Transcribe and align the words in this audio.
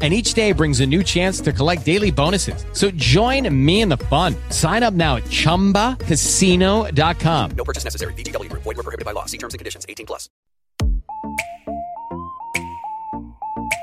and 0.00 0.14
each 0.14 0.32
day 0.32 0.52
brings 0.52 0.80
a 0.80 0.86
new 0.86 1.02
chance 1.02 1.42
to 1.42 1.52
collect 1.52 1.84
daily 1.84 2.10
bonuses. 2.10 2.64
So 2.72 2.90
join 2.92 3.54
me 3.54 3.82
in 3.82 3.90
the 3.90 3.98
fun. 3.98 4.34
Sign 4.48 4.82
up 4.82 4.94
now 4.94 5.16
at 5.16 5.24
ChumbaCasino.com. 5.24 7.50
No 7.50 7.64
purchase 7.64 7.84
necessary. 7.84 8.14
VGW. 8.14 8.50
Void 8.52 8.64
were 8.64 8.74
prohibited 8.76 9.04
by 9.04 9.12
law. 9.12 9.26
See 9.26 9.36
terms 9.36 9.52
and 9.52 9.58
conditions. 9.58 9.84
18 9.86 10.06
plus. 10.06 10.30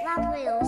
Rap 0.03 0.33
Reels. 0.33 0.67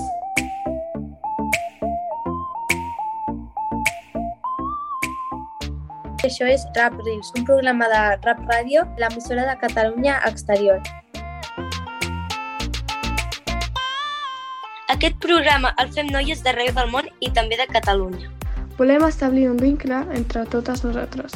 Això 6.20 6.44
és 6.52 6.66
Rap 6.76 6.98
Reels, 7.00 7.30
un 7.40 7.46
programa 7.48 7.88
de 7.88 8.00
rap 8.26 8.42
ràdio, 8.52 8.82
l'emissora 9.00 9.46
de 9.48 9.54
Catalunya 9.62 10.18
Exterior. 10.28 10.82
Aquest 14.90 15.20
programa 15.22 15.70
el 15.82 15.92
fem 15.94 16.08
noies 16.10 16.40
d'arreu 16.42 16.72
del 16.74 16.88
món 16.90 17.06
i 17.22 17.28
també 17.34 17.60
de 17.60 17.68
Catalunya. 17.70 18.32
Volem 18.80 19.04
establir 19.06 19.46
un 19.52 19.60
vincle 19.62 20.00
entre 20.18 20.48
totes 20.50 20.82
nosaltres. 20.82 21.36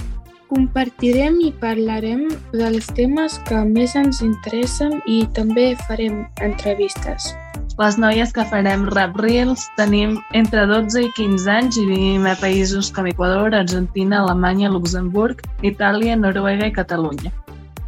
Compartirem 0.49 1.37
i 1.45 1.51
parlarem 1.61 2.23
dels 2.53 2.89
temes 2.97 3.37
que 3.45 3.61
més 3.69 3.93
ens 3.99 4.23
interessen 4.25 4.97
i 5.05 5.19
també 5.37 5.67
farem 5.85 6.23
entrevistes. 6.41 7.29
Les 7.77 8.01
noies 8.01 8.33
que 8.33 8.45
farem 8.49 8.89
Rap 8.89 9.21
Reels 9.21 9.69
tenim 9.77 10.17
entre 10.33 10.65
12 10.73 11.05
i 11.05 11.13
15 11.17 11.49
anys 11.59 11.77
i 11.77 11.87
vivim 11.93 12.25
a 12.29 12.35
països 12.41 12.89
com 12.93 13.09
Equador, 13.09 13.53
Argentina, 13.53 14.23
Alemanya, 14.23 14.73
Luxemburg, 14.73 15.45
Itàlia, 15.61 16.17
Noruega 16.17 16.69
i 16.69 16.73
Catalunya. 16.73 17.29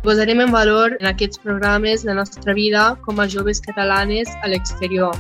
Posarem 0.05 0.45
en 0.45 0.53
valor 0.53 0.93
en 0.99 1.09
aquests 1.09 1.41
programes 1.41 2.05
la 2.05 2.13
nostra 2.13 2.53
vida 2.53 2.91
com 3.05 3.17
a 3.17 3.25
joves 3.25 3.65
catalanes 3.65 4.29
a 4.43 4.53
l'exterior. 4.53 5.17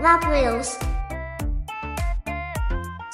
Rap 0.00 0.24
Reels. 0.24 0.78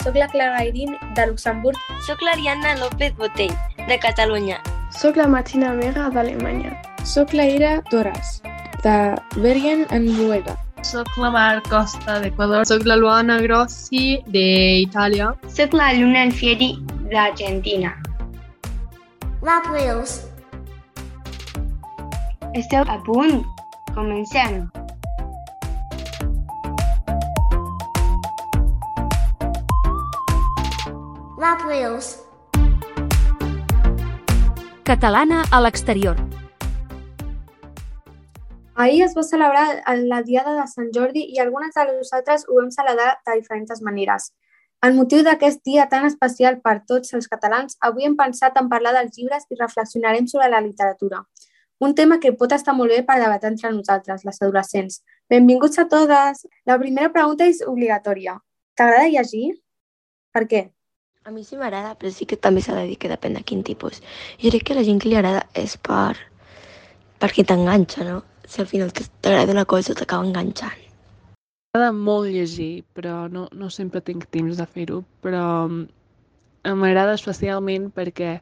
Soc 0.05 0.15
la 0.15 0.29
Clara 0.29 0.65
Irín, 0.65 0.97
de 1.17 1.27
Luxemburg. 1.27 1.77
Soc 2.07 2.23
l'Ariadna 2.23 2.77
López 2.77 3.17
Botell, 3.17 3.51
de 3.89 3.99
Catalunya. 3.99 4.61
Soc 4.95 5.17
la 5.17 5.27
Martina 5.27 5.73
Mera, 5.73 6.09
d'Alemanya. 6.15 6.77
Soc 7.03 7.33
la 7.33 7.49
Ira 7.51 7.83
Torres, 7.91 8.41
de 8.85 9.17
Bergen 9.43 9.85
en 9.91 10.07
Boeda. 10.17 10.55
Soc 10.83 11.11
la 11.19 11.33
Mar 11.35 11.61
Costa 11.67 12.21
d'Equador. 12.23 12.65
Soc 12.71 12.87
la 12.87 12.95
Luana 12.95 13.41
Grossi 13.43 14.23
d'Itàlia. 14.31 15.35
Soc 15.51 15.75
la 15.75 15.91
Luna 15.93 16.23
Alfieri 16.31 16.77
d'Argentina. 17.11 17.97
Rap 19.43 19.67
Reels. 19.75 20.21
Esteu 22.55 22.87
a 22.87 23.03
punt? 23.03 23.43
Comencem. 23.95 24.69
Rap 31.47 31.61
Reels. 31.63 32.07
Catalana 34.83 35.45
a 35.53 35.61
l'exterior. 35.61 36.17
Ahir 38.75 39.05
es 39.05 39.15
va 39.15 39.23
celebrar 39.23 39.67
la 40.09 40.19
Diada 40.27 40.57
de 40.57 40.65
Sant 40.73 40.91
Jordi 40.97 41.23
i 41.37 41.39
algunes 41.45 41.79
de 41.79 41.85
nosaltres 41.93 42.49
ho 42.49 42.59
vam 42.59 42.73
celebrar 42.75 43.13
de 43.29 43.39
diferents 43.39 43.85
maneres. 43.89 44.33
En 44.83 44.99
motiu 44.99 45.23
d'aquest 45.23 45.63
dia 45.71 45.87
tan 45.95 46.11
especial 46.11 46.59
per 46.67 46.81
tots 46.91 47.15
els 47.15 47.31
catalans, 47.31 47.79
avui 47.79 48.11
hem 48.11 48.19
pensat 48.19 48.59
en 48.59 48.73
parlar 48.75 48.97
dels 48.99 49.15
llibres 49.15 49.47
i 49.47 49.63
reflexionarem 49.63 50.27
sobre 50.27 50.51
la 50.51 50.65
literatura. 50.67 51.23
Un 51.79 51.95
tema 51.95 52.19
que 52.19 52.35
pot 52.41 52.59
estar 52.59 52.75
molt 52.75 52.91
bé 52.91 53.05
per 53.07 53.21
debatre 53.23 53.55
entre 53.55 53.71
nosaltres, 53.71 54.27
les 54.27 54.43
adolescents. 54.43 55.03
Benvinguts 55.31 55.79
a 55.79 55.87
totes! 55.95 56.49
La 56.67 56.83
primera 56.83 57.15
pregunta 57.15 57.47
és 57.47 57.63
obligatòria. 57.63 58.41
T'agrada 58.75 59.13
llegir? 59.15 59.61
Per 60.35 60.51
què? 60.51 60.71
A 61.27 61.33
mi 61.35 61.43
sí 61.43 61.57
m'agrada, 61.59 61.97
però 61.99 62.11
sí 62.15 62.23
que 62.31 62.37
també 62.39 62.61
s'ha 62.63 62.75
de 62.77 62.85
dir 62.87 62.97
que 63.03 63.09
depèn 63.11 63.33
de 63.35 63.41
quin 63.43 63.65
tipus. 63.67 63.97
Jo 64.39 64.51
crec 64.53 64.69
que 64.69 64.75
la 64.77 64.85
gent 64.87 65.01
que 65.03 65.09
li 65.11 65.17
agrada 65.19 65.41
és 65.59 65.73
per... 65.89 66.15
perquè 67.19 67.43
t'enganxa, 67.43 68.05
no? 68.07 68.21
Si 68.47 68.61
al 68.63 68.69
final 68.71 68.93
t'agrada 68.95 69.57
una 69.57 69.65
cosa 69.73 69.97
t'acaba 69.99 70.23
enganxant. 70.23 70.85
M'agrada 71.75 71.97
molt 71.97 72.31
llegir, 72.31 72.85
però 72.95 73.25
no, 73.33 73.49
no 73.51 73.71
sempre 73.75 74.05
tinc 74.07 74.29
temps 74.37 74.61
de 74.61 74.67
fer-ho, 74.77 75.01
però 75.27 75.47
m'agrada 75.67 77.17
especialment 77.19 77.89
perquè 77.97 78.37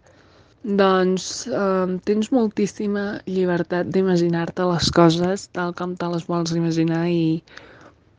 doncs 0.82 1.30
eh, 1.48 1.94
tens 2.10 2.28
moltíssima 2.36 3.06
llibertat 3.30 3.88
d'imaginar-te 3.96 4.68
les 4.74 4.90
coses 4.98 5.46
tal 5.56 5.72
com 5.80 5.96
te 5.96 6.12
les 6.12 6.28
vols 6.28 6.52
imaginar 6.52 7.06
i 7.08 7.40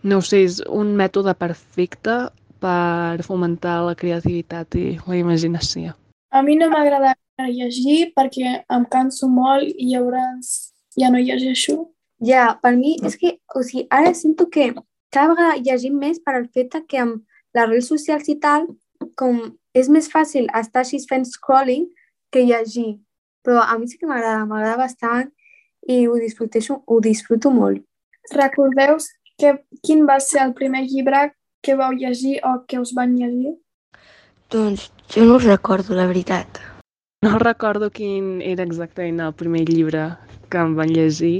no 0.09 0.17
ho 0.17 0.25
sé, 0.25 0.41
és 0.49 0.57
un 0.81 0.95
mètode 0.97 1.37
perfecte 1.37 2.17
per 2.61 3.23
fomentar 3.25 3.81
la 3.85 3.95
creativitat 3.99 4.77
i 4.79 4.87
la 5.05 5.19
imaginació. 5.19 5.93
A 6.31 6.41
mi 6.43 6.55
no 6.59 6.69
m'agrada 6.71 7.15
llegir 7.43 8.11
perquè 8.15 8.61
em 8.71 8.85
canso 8.91 9.27
molt 9.31 9.67
i 9.67 9.91
llavors 9.91 10.73
ja 10.99 11.11
no 11.11 11.19
llegeixo. 11.19 11.91
Ja, 12.23 12.55
per 12.61 12.75
mi 12.75 12.95
és 13.03 13.17
que, 13.19 13.35
o 13.55 13.63
sigui, 13.63 13.85
ara 13.91 14.13
sento 14.15 14.47
que 14.49 14.71
cada 15.11 15.33
vegada 15.33 15.61
llegim 15.63 15.97
més 15.99 16.19
per 16.23 16.35
al 16.35 16.47
fet 16.47 16.75
que 16.87 16.99
amb 16.99 17.23
les 17.55 17.69
redes 17.69 17.89
socials 17.91 18.27
i 18.31 18.37
tal, 18.39 18.67
com 19.19 19.41
és 19.75 19.89
més 19.91 20.07
fàcil 20.11 20.47
estar 20.55 20.83
així 20.83 21.01
fent 21.09 21.25
scrolling 21.27 21.89
que 22.31 22.45
llegir. 22.47 22.99
Però 23.43 23.61
a 23.61 23.77
mi 23.77 23.87
sí 23.87 23.99
que 23.99 24.07
m'agrada, 24.07 24.45
m'agrada 24.47 24.79
bastant 24.79 25.29
i 25.87 26.05
ho 26.07 26.15
disfruteixo, 26.19 26.81
ho 26.87 26.99
disfruto 27.03 27.51
molt. 27.51 27.83
Recordeu 28.33 28.97
que, 29.37 29.57
quin 29.83 30.05
va 30.07 30.17
ser 30.23 30.41
el 30.45 30.55
primer 30.57 30.85
llibre 30.87 31.27
que 31.65 31.75
vau 31.75 31.91
llegir 31.91 32.39
o 32.45 32.61
que 32.67 32.79
us 32.79 32.93
van 32.93 33.15
llegir? 33.17 33.57
Doncs 34.53 34.91
jo 35.09 35.25
no 35.25 35.37
us 35.39 35.45
recordo, 35.49 35.95
la 35.97 36.05
veritat. 36.05 36.59
No 37.25 37.39
recordo 37.41 37.89
quin 37.89 38.41
era 38.45 38.63
exactament 38.63 39.19
el 39.25 39.33
primer 39.33 39.63
llibre 39.69 40.11
que 40.53 40.61
em 40.61 40.75
van 40.77 40.93
llegir, 40.93 41.39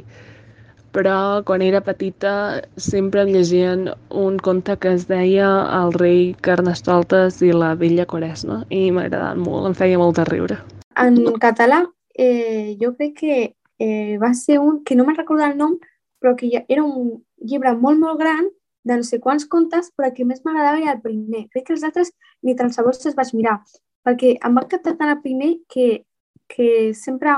però 0.95 1.43
quan 1.45 1.61
era 1.61 1.83
petita 1.85 2.63
sempre 2.81 3.21
em 3.21 3.33
llegien 3.35 3.91
un 4.09 4.39
conte 4.39 4.77
que 4.81 4.95
es 4.97 5.05
deia 5.11 5.49
El 5.77 5.93
rei 5.93 6.33
Carnestoltes 6.41 7.41
i 7.45 7.51
la 7.53 7.75
vella 7.77 8.07
Quaresma 8.09 8.63
i 8.73 8.89
m'agradava 8.89 9.37
molt, 9.37 9.69
em 9.69 9.77
feia 9.77 10.01
molt 10.01 10.17
de 10.17 10.25
riure. 10.31 10.57
En 10.97 11.21
català, 11.43 11.83
eh, 12.17 12.73
jo 12.81 12.95
crec 12.97 13.17
que 13.21 13.39
eh, 13.77 14.17
va 14.17 14.33
ser 14.33 14.57
un, 14.63 14.81
que 14.87 14.95
no 14.95 15.05
me'n 15.05 15.21
recordo 15.21 15.45
el 15.45 15.57
nom, 15.59 15.77
però 16.17 16.33
que 16.39 16.65
era 16.65 16.81
un 16.81 17.19
llibre 17.37 17.75
molt, 17.77 17.99
molt 18.01 18.17
gran 18.17 18.47
de 18.85 18.97
no 18.99 19.05
sé 19.05 19.19
quants 19.19 19.47
contes, 19.49 19.89
però 19.95 20.09
el 20.09 20.15
que 20.17 20.27
més 20.29 20.43
m'agradava 20.45 20.81
era 20.81 20.93
el 20.95 21.01
primer. 21.01 21.47
Crec 21.53 21.67
que 21.67 21.75
els 21.75 21.85
altres 21.87 22.13
ni 22.45 22.55
tan 22.55 22.71
sols 22.73 23.05
els 23.09 23.17
vaig 23.17 23.33
mirar, 23.37 23.57
perquè 24.05 24.35
em 24.37 24.57
va 24.57 24.65
encantar 24.65 24.95
tant 24.99 25.11
el 25.15 25.23
primer 25.23 25.51
que, 25.71 26.05
que 26.47 26.69
sempre 26.93 27.33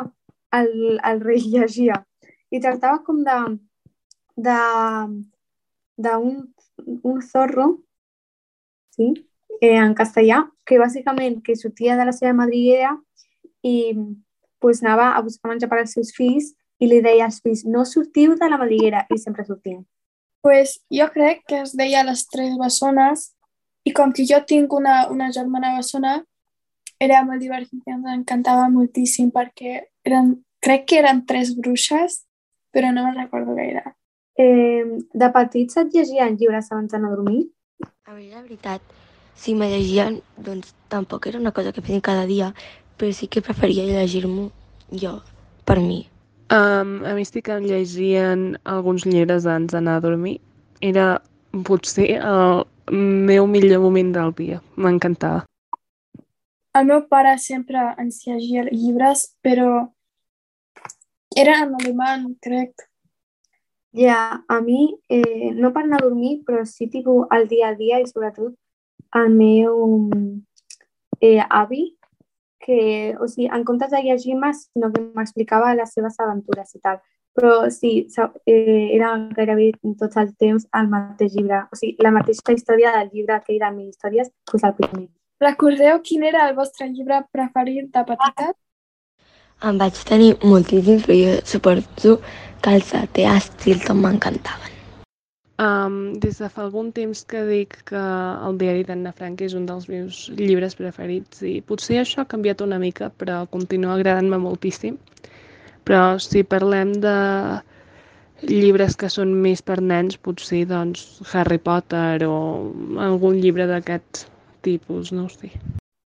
el, 0.60 1.00
el 1.00 1.24
rei 1.24 1.42
llegia. 1.56 2.04
I 2.52 2.62
tractava 2.64 3.02
com 3.08 3.24
de 3.24 3.40
d'un 5.98 6.46
un 7.04 7.22
zorro, 7.22 7.82
sí? 8.94 9.14
eh, 9.62 9.76
en 9.76 9.96
castellà, 9.98 10.44
que 10.66 10.78
bàsicament 10.78 11.42
que 11.44 11.56
sortia 11.56 11.98
de 11.98 12.06
la 12.06 12.14
seva 12.14 12.36
madriguera 12.38 12.94
i 13.66 13.96
pues, 14.60 14.84
anava 14.84 15.14
a 15.16 15.24
buscar 15.26 15.52
menjar 15.52 15.70
per 15.72 15.80
als 15.82 15.96
seus 15.98 16.14
fills 16.14 16.54
i 16.80 16.90
li 16.90 17.02
deia 17.02 17.26
als 17.26 17.42
fills, 17.42 17.66
no 17.66 17.86
sortiu 17.86 18.36
de 18.38 18.50
la 18.50 18.60
madriguera, 18.62 19.06
i 19.10 19.18
sempre 19.18 19.46
sortien. 19.46 19.82
Pues 20.48 20.78
jo 20.88 21.10
crec 21.12 21.42
que 21.44 21.58
es 21.60 21.74
deia 21.76 22.06
Les 22.08 22.22
Tres 22.32 22.54
Bessones 22.56 23.34
i 23.84 23.92
com 23.92 24.14
que 24.16 24.24
jo 24.30 24.38
tinc 24.48 24.72
una, 24.72 25.10
una 25.12 25.28
germana 25.36 25.74
bessona, 25.76 26.22
era 27.04 27.20
molt 27.28 27.44
divertit, 27.44 27.82
ens 27.92 28.08
encantava 28.14 28.70
moltíssim 28.72 29.28
perquè 29.36 29.74
eren 30.08 30.38
crec 30.64 30.88
que 30.88 31.02
eren 31.02 31.26
tres 31.28 31.52
bruixes, 31.58 32.22
però 32.72 32.94
no 32.96 33.04
me'n 33.04 33.20
recordo 33.20 33.58
gaire. 33.60 33.84
Eh, 34.40 34.88
de 35.12 35.32
petits 35.36 35.82
et 35.84 35.92
llegien 35.92 36.40
llibres 36.40 36.72
abans 36.72 36.96
d'anar 36.96 37.12
a 37.12 37.18
dormir? 37.18 37.44
A 38.08 38.16
mi, 38.16 38.30
la 38.32 38.40
veritat, 38.40 38.82
si 39.36 39.52
me 39.52 39.68
llegien, 39.68 40.22
doncs 40.40 40.72
tampoc 40.88 41.28
era 41.28 41.44
una 41.44 41.52
cosa 41.52 41.76
que 41.76 41.84
fessin 41.84 42.00
cada 42.00 42.24
dia, 42.30 42.54
però 42.96 43.12
sí 43.12 43.28
que 43.28 43.44
preferia 43.44 43.84
llegir-m'ho 43.84 44.48
jo, 44.96 45.18
per 45.68 45.82
mi. 45.84 46.06
Um, 46.50 47.04
a 47.04 47.14
mi 47.14 47.26
sí 47.26 47.42
que 47.42 47.52
em 47.52 47.66
llegien 47.68 48.58
alguns 48.64 49.04
llibres 49.06 49.46
abans 49.46 49.74
d'anar 49.74 49.98
a 49.98 50.04
dormir. 50.06 50.40
Era 50.80 51.22
potser 51.68 52.08
el 52.22 52.64
meu 52.92 53.48
millor 53.48 53.82
moment 53.84 54.14
del 54.16 54.32
dia. 54.38 54.62
M'encantava. 54.76 55.44
El 56.78 56.86
meu 56.88 57.02
pare 57.10 57.36
sempre 57.42 57.82
ens 58.00 58.22
llegia 58.24 58.64
llibres, 58.70 59.34
però 59.44 59.90
era 61.36 61.58
en 61.66 61.76
alemany, 61.82 62.30
crec. 62.40 62.88
Ja, 63.98 64.44
a 64.48 64.62
mi, 64.62 64.94
eh, 65.10 65.52
no 65.58 65.74
per 65.74 65.84
anar 65.84 66.00
a 66.00 66.06
dormir, 66.06 66.44
però 66.48 66.64
sí 66.66 66.88
tipus 66.88 67.28
al 67.30 67.48
dia 67.48 67.74
a 67.74 67.76
dia 67.76 68.00
i 68.00 68.08
sobretot 68.08 68.54
el 69.16 69.30
meu 69.34 70.10
eh, 71.20 71.42
avi, 71.50 71.97
que, 72.68 73.16
o 73.20 73.28
sigui, 73.32 73.48
en 73.48 73.64
comptes 73.64 73.94
de 73.94 74.02
llegir-me, 74.04 74.52
sinó 74.54 74.92
que 74.92 75.04
m'explicava 75.16 75.76
les 75.78 75.94
seves 75.96 76.20
aventures 76.20 76.76
i 76.76 76.82
tal. 76.84 77.00
Però 77.38 77.70
sí, 77.72 77.92
eh, 78.50 78.90
era 78.98 79.12
gairebé 79.38 79.72
tots 80.02 80.18
els 80.18 80.34
temps 80.42 80.66
el 80.80 80.90
mateix 80.92 81.36
llibre. 81.38 81.64
O 81.72 81.80
sigui, 81.80 81.96
la 82.04 82.14
mateixa 82.16 82.56
història 82.56 82.94
del 82.98 83.12
llibre 83.14 83.38
aquell 83.38 83.62
de 83.64 83.74
mil 83.76 83.90
històries, 83.94 84.32
doncs 84.52 84.68
el 84.68 84.78
primer. 84.80 85.08
Recordeu 85.40 86.02
quin 86.04 86.26
era 86.26 86.48
el 86.50 86.56
vostre 86.58 86.90
llibre 86.90 87.22
preferit 87.32 87.92
de 87.94 88.04
petita? 88.12 88.54
En 89.68 89.78
vaig 89.82 90.02
tenir 90.10 90.34
moltíssims, 90.44 91.06
però 91.06 91.20
jo 91.22 91.38
suposo 91.52 92.18
que 92.62 92.74
els 92.80 92.92
de. 93.14 93.30
Stilton 93.46 94.02
m'encantaven. 94.02 94.77
Um, 95.58 96.20
des 96.22 96.38
de 96.38 96.48
fa 96.54 96.62
algun 96.62 96.92
temps 96.94 97.24
que 97.26 97.40
dic 97.48 97.80
que 97.90 97.98
el 98.46 98.60
diari 98.62 98.84
d'Anna 98.86 99.10
Frank 99.18 99.40
és 99.42 99.56
un 99.58 99.64
dels 99.66 99.88
meus 99.90 100.28
llibres 100.38 100.76
preferits 100.78 101.42
i 101.42 101.56
potser 101.66 101.98
això 101.98 102.22
ha 102.22 102.30
canviat 102.30 102.62
una 102.62 102.78
mica, 102.78 103.10
però 103.10 103.40
continua 103.50 103.96
agradant-me 103.96 104.38
moltíssim. 104.38 105.00
Però 105.88 106.20
si 106.22 106.44
parlem 106.46 106.92
de 107.02 107.18
llibres 108.46 108.94
que 109.02 109.10
són 109.10 109.34
més 109.42 109.64
per 109.66 109.80
nens, 109.82 110.20
potser 110.22 110.62
doncs 110.70 111.24
Harry 111.34 111.58
Potter 111.58 112.28
o 112.28 112.38
algun 113.02 113.40
llibre 113.42 113.66
d'aquest 113.66 114.28
tipus, 114.62 115.10
no 115.12 115.26
ho 115.26 115.32
sé. 115.32 115.50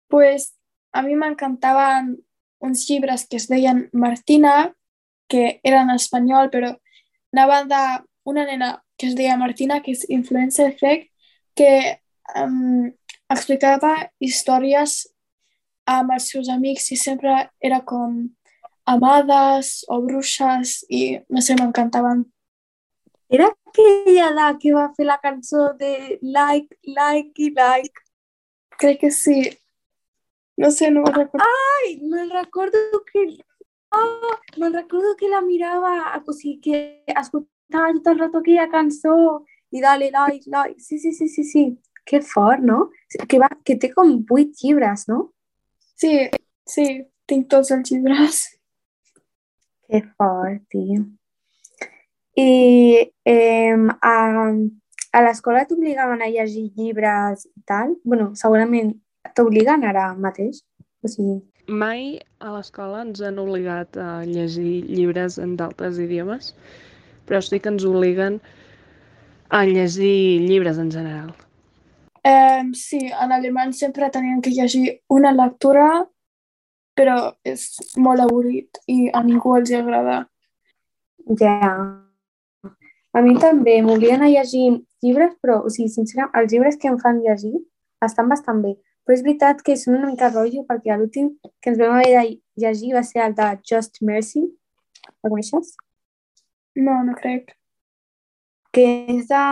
Pues 0.06 0.52
a 0.93 1.02
mi 1.02 1.17
m'encantaven 1.19 2.14
uns 2.61 2.85
llibres 2.87 3.26
que 3.26 3.41
es 3.43 3.49
deien 3.50 3.88
Martina, 3.93 4.70
que 5.26 5.58
eren 5.64 5.91
en 5.91 5.99
espanyol, 5.99 6.52
però 6.55 6.70
anaven 7.35 7.67
d'una 7.70 8.47
nena 8.47 8.70
que 9.00 9.08
es 9.08 9.14
deia 9.17 9.38
Martina, 9.41 9.81
que 9.81 9.94
és 9.97 10.05
influencer 10.12 10.67
effect, 10.69 11.06
que 11.56 11.73
um, 12.37 12.91
explicava 13.32 13.94
històries 14.20 15.06
amb 15.88 16.12
els 16.12 16.26
seus 16.29 16.50
amics 16.52 16.91
i 16.93 16.99
sempre 17.00 17.32
era 17.64 17.81
com 17.81 18.19
amades 18.91 19.79
o 19.88 20.02
bruixes 20.05 20.82
i 20.93 21.17
no 21.32 21.41
sé, 21.41 21.56
m'encantaven. 21.56 22.26
Era 23.32 23.49
aquella 23.49 24.29
la 24.37 24.49
que 24.61 24.75
va 24.75 24.91
fer 24.97 25.06
la 25.08 25.17
cançó 25.23 25.70
de 25.81 26.19
like, 26.20 26.76
like 26.85 27.41
i 27.41 27.52
like. 27.56 28.05
Crec 28.76 29.00
que 29.06 29.11
sí. 29.14 29.38
No 30.61 30.69
sé, 30.75 30.91
no 30.91 31.06
me'n 31.06 31.14
recordo. 31.14 31.47
Ai, 31.47 31.94
me'n 32.02 32.35
recordo 32.35 33.00
que... 33.08 33.25
Oh, 33.97 34.35
me'n 34.58 34.75
recordo 34.75 35.14
que 35.17 35.31
la 35.31 35.41
mirava, 35.41 35.94
o 36.20 36.35
sigui, 36.37 36.58
que 36.61 36.81
escoltava 37.14 37.60
tot 37.71 38.11
el 38.13 38.19
rato 38.19 38.41
aquella 38.41 38.69
cançó 38.73 39.15
i 39.71 39.83
dale 39.83 40.11
like, 40.11 40.51
like. 40.51 40.81
Sí, 40.81 40.99
sí, 40.99 41.13
sí, 41.13 41.29
sí, 41.29 41.45
sí. 41.45 41.65
Que 42.05 42.21
fort, 42.21 42.63
no? 42.63 42.91
Que, 43.29 43.39
va, 43.39 43.49
que 43.65 43.77
té 43.79 43.93
com 43.93 44.17
vuit 44.27 44.57
llibres, 44.63 45.07
no? 45.09 45.31
Sí, 46.01 46.15
sí, 46.67 46.87
tinc 47.29 47.49
tots 47.53 47.71
els 47.77 47.91
llibres. 47.91 48.43
Que 49.91 50.03
fort, 50.17 50.63
tio. 50.73 51.05
I 52.39 52.51
eh, 53.27 53.77
a, 54.01 54.17
a 55.13 55.23
l'escola 55.27 55.67
t'obligaven 55.69 56.23
a 56.23 56.31
llegir 56.31 56.71
llibres 56.77 57.47
i 57.51 57.63
tal? 57.67 57.97
bueno, 58.05 58.31
segurament 58.39 58.95
t'obliguen 59.35 59.85
ara 59.85 60.13
mateix? 60.15 60.63
O 61.03 61.11
sigui... 61.11 61.41
Mai 61.71 62.19
a 62.43 62.55
l'escola 62.55 63.03
ens 63.05 63.21
han 63.23 63.39
obligat 63.39 63.99
a 64.01 64.23
llegir 64.27 64.87
llibres 64.89 65.39
en 65.39 65.57
d'altres 65.59 66.01
idiomes, 66.03 66.55
però 67.31 67.38
sí 67.47 67.61
que 67.62 67.71
ens 67.71 67.87
obliguen 67.87 68.41
a 69.50 69.62
llegir 69.65 70.43
llibres 70.43 70.79
en 70.82 70.91
general. 70.91 71.31
Eh, 72.25 72.62
sí, 72.75 72.99
en 73.06 73.32
alemany 73.32 73.73
sempre 73.73 74.11
tenien 74.11 74.43
que 74.43 74.50
llegir 74.50 75.00
una 75.09 75.31
lectura, 75.32 75.87
però 76.99 77.17
és 77.47 77.65
molt 77.97 78.27
avorrit 78.27 78.82
i 78.91 79.09
a 79.15 79.23
ningú 79.25 79.55
els 79.56 79.71
agrada. 79.79 80.25
Ja. 81.41 81.56
A 83.15 83.23
mi 83.25 83.35
també 83.43 83.79
m'obliguen 83.83 84.26
a 84.26 84.31
llegir 84.31 84.67
llibres, 85.03 85.37
però, 85.43 85.62
o 85.65 85.71
sigui, 85.71 85.88
sincerament, 85.91 86.35
els 86.35 86.53
llibres 86.53 86.79
que 86.83 86.91
em 86.91 86.99
fan 86.99 87.23
llegir 87.25 87.55
estan 88.05 88.29
bastant 88.31 88.61
bé. 88.65 88.75
Però 89.06 89.17
és 89.17 89.23
veritat 89.26 89.62
que 89.67 89.79
són 89.79 89.97
una 89.99 90.11
mica 90.11 90.29
rotllo 90.35 90.67
perquè 90.69 90.99
l'últim 90.99 91.33
que 91.62 91.73
ens 91.73 91.79
vam 91.81 91.97
haver 91.97 92.11
de 92.19 92.26
llegir 92.67 92.93
va 92.94 93.03
ser 93.06 93.25
el 93.25 93.38
de 93.38 93.49
Just 93.67 94.03
Mercy. 94.03 94.44
El 95.25 95.33
coneixes? 95.33 95.73
No, 96.77 97.01
no 97.05 97.15
crec. 97.19 97.55
Que 98.71 98.85
és 99.17 99.27
de, 99.31 99.45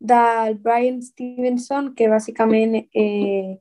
del 0.00 0.56
Brian 0.64 1.02
Stevenson, 1.02 1.92
que 1.94 2.08
bàsicament 2.08 2.78
eh, 2.80 3.58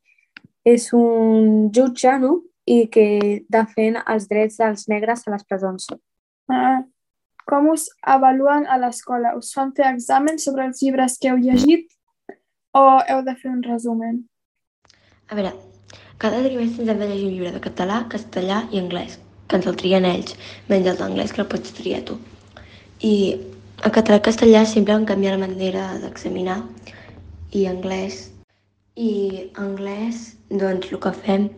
és 0.66 0.88
un 0.95 1.69
jutge, 1.75 2.16
no? 2.22 2.39
I 2.66 2.86
que 2.94 3.06
defèn 3.51 4.00
els 4.06 4.30
drets 4.30 4.62
dels 4.62 4.88
negres 4.88 5.25
a 5.28 5.33
les 5.33 5.44
presons. 5.50 5.89
Ah, 6.51 6.83
com 7.50 7.72
us 7.74 7.89
avaluen 8.01 8.68
a 8.69 8.78
l'escola? 8.80 9.33
Us 9.36 9.51
fan 9.56 9.74
fer 9.75 9.89
exàmens 9.89 10.45
sobre 10.48 10.68
els 10.69 10.81
llibres 10.83 11.18
que 11.19 11.31
heu 11.31 11.42
llegit 11.42 11.89
o 12.78 12.86
heu 13.01 13.25
de 13.25 13.36
fer 13.36 13.51
un 13.51 13.63
resumen? 13.66 14.22
A 15.28 15.36
veure, 15.36 15.51
cada 16.22 16.39
trimestre 16.45 16.86
ens 16.86 16.94
hem 16.94 17.01
de 17.01 17.10
llegir 17.10 17.28
un 17.28 17.36
llibre 17.36 17.51
de 17.56 17.63
català, 17.63 18.06
castellà 18.13 18.63
i 18.72 18.80
anglès, 18.80 19.18
que 19.51 19.59
ens 19.59 19.68
el 19.68 19.77
trien 19.80 20.07
ells, 20.07 20.38
menys 20.71 20.88
el 20.88 21.00
d'anglès 21.00 21.36
que 21.36 21.44
el 21.44 21.50
pots 21.51 21.75
triar 21.75 22.06
tu. 22.07 22.15
I 23.04 23.16
a 23.83 23.92
català 23.92 24.21
i 24.21 24.25
castellà 24.28 24.64
sempre 24.69 24.95
han 24.95 25.07
canviat 25.09 25.35
la 25.35 25.45
manera 25.45 25.87
d'examinar 25.99 26.61
i 27.57 27.66
anglès. 27.68 28.30
I 28.95 29.11
anglès, 29.59 30.31
doncs 30.49 30.92
el 30.92 31.02
que 31.04 31.14
fem 31.25 31.49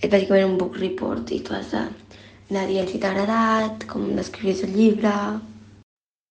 és 0.00 0.10
bàsicament 0.10 0.54
un 0.54 0.58
book 0.60 0.78
report 0.80 1.32
i 1.34 1.40
tu 1.44 1.56
has 1.56 1.72
d'anar 1.74 2.64
dient 2.70 2.88
si 2.88 3.00
t'ha 3.00 3.12
agradat, 3.12 3.84
com 3.90 4.14
descrius 4.16 4.64
el 4.66 4.72
llibre... 4.78 5.12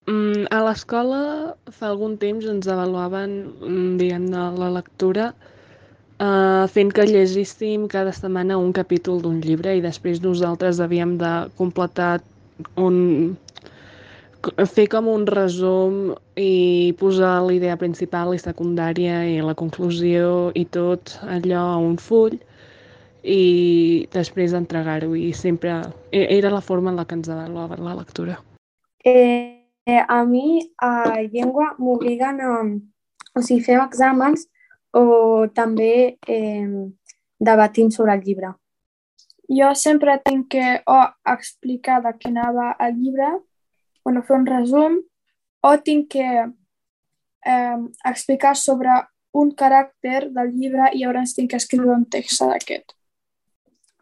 Mm, 0.03 0.49
a 0.51 0.59
l'escola 0.65 1.21
fa 1.71 1.87
algun 1.93 2.17
temps 2.19 2.49
ens 2.51 2.67
avaluaven, 2.67 3.37
diguem-ne, 3.99 4.49
la 4.59 4.71
lectura 4.75 5.29
uh, 6.19 6.65
fent 6.69 6.91
que 6.93 7.05
llegíssim 7.07 7.87
cada 7.87 8.13
setmana 8.13 8.57
un 8.57 8.73
capítol 8.73 9.21
d'un 9.23 9.39
llibre 9.41 9.77
i 9.77 9.81
després 9.81 10.21
nosaltres 10.21 10.81
havíem 10.83 11.17
de 11.21 11.33
completar 11.57 12.19
un 12.77 13.37
fer 14.67 14.87
com 14.91 15.07
un 15.07 15.25
resum 15.27 16.13
i 16.35 16.93
posar 16.99 17.37
la 17.45 17.53
idea 17.55 17.77
principal 17.79 18.33
i 18.35 18.41
secundària 18.41 19.23
i 19.29 19.37
la 19.41 19.55
conclusió 19.55 20.51
i 20.59 20.65
tot 20.65 21.15
allò 21.23 21.63
a 21.73 21.77
un 21.79 21.95
full 21.97 22.35
i 23.23 24.05
després 24.11 24.53
entregar-ho 24.57 25.15
i 25.15 25.31
sempre 25.31 25.77
era 26.11 26.51
la 26.51 26.61
forma 26.61 26.91
en 26.91 26.99
la 26.99 27.05
que 27.07 27.15
ens 27.15 27.29
avaluava 27.31 27.79
la 27.79 27.95
lectura. 27.95 28.35
Eh, 29.05 29.63
a 29.87 30.23
mi 30.25 30.59
a 30.77 31.21
llengua 31.31 31.75
m'obliguen 31.79 32.41
a... 32.43 32.57
O 33.33 33.41
sigui, 33.41 33.63
fem 33.65 33.79
exàmens 33.81 34.43
o 34.93 35.47
també 35.53 36.17
eh, 36.27 36.67
debatim 37.39 37.91
sobre 37.91 38.13
el 38.13 38.21
llibre? 38.23 38.53
Jo 39.49 39.73
sempre 39.75 40.19
tinc 40.23 40.47
que 40.53 40.81
o 40.87 40.99
explicar 41.33 42.01
de 42.03 42.13
què 42.19 42.29
anava 42.31 42.73
el 42.79 42.95
llibre, 42.99 43.29
o 44.03 44.11
no 44.11 44.23
fer 44.23 44.37
un 44.37 44.45
resum, 44.47 44.99
o 45.63 45.71
tinc 45.83 46.09
que 46.13 46.27
eh, 46.43 47.79
explicar 48.05 48.55
sobre 48.55 48.95
un 49.33 49.51
caràcter 49.57 50.29
del 50.33 50.53
llibre 50.53 50.91
i 50.93 51.01
llavors 51.01 51.33
tinc 51.35 51.51
que 51.51 51.59
escriure 51.59 51.95
un 51.95 52.05
text 52.05 52.43
d'aquest. 52.45 52.93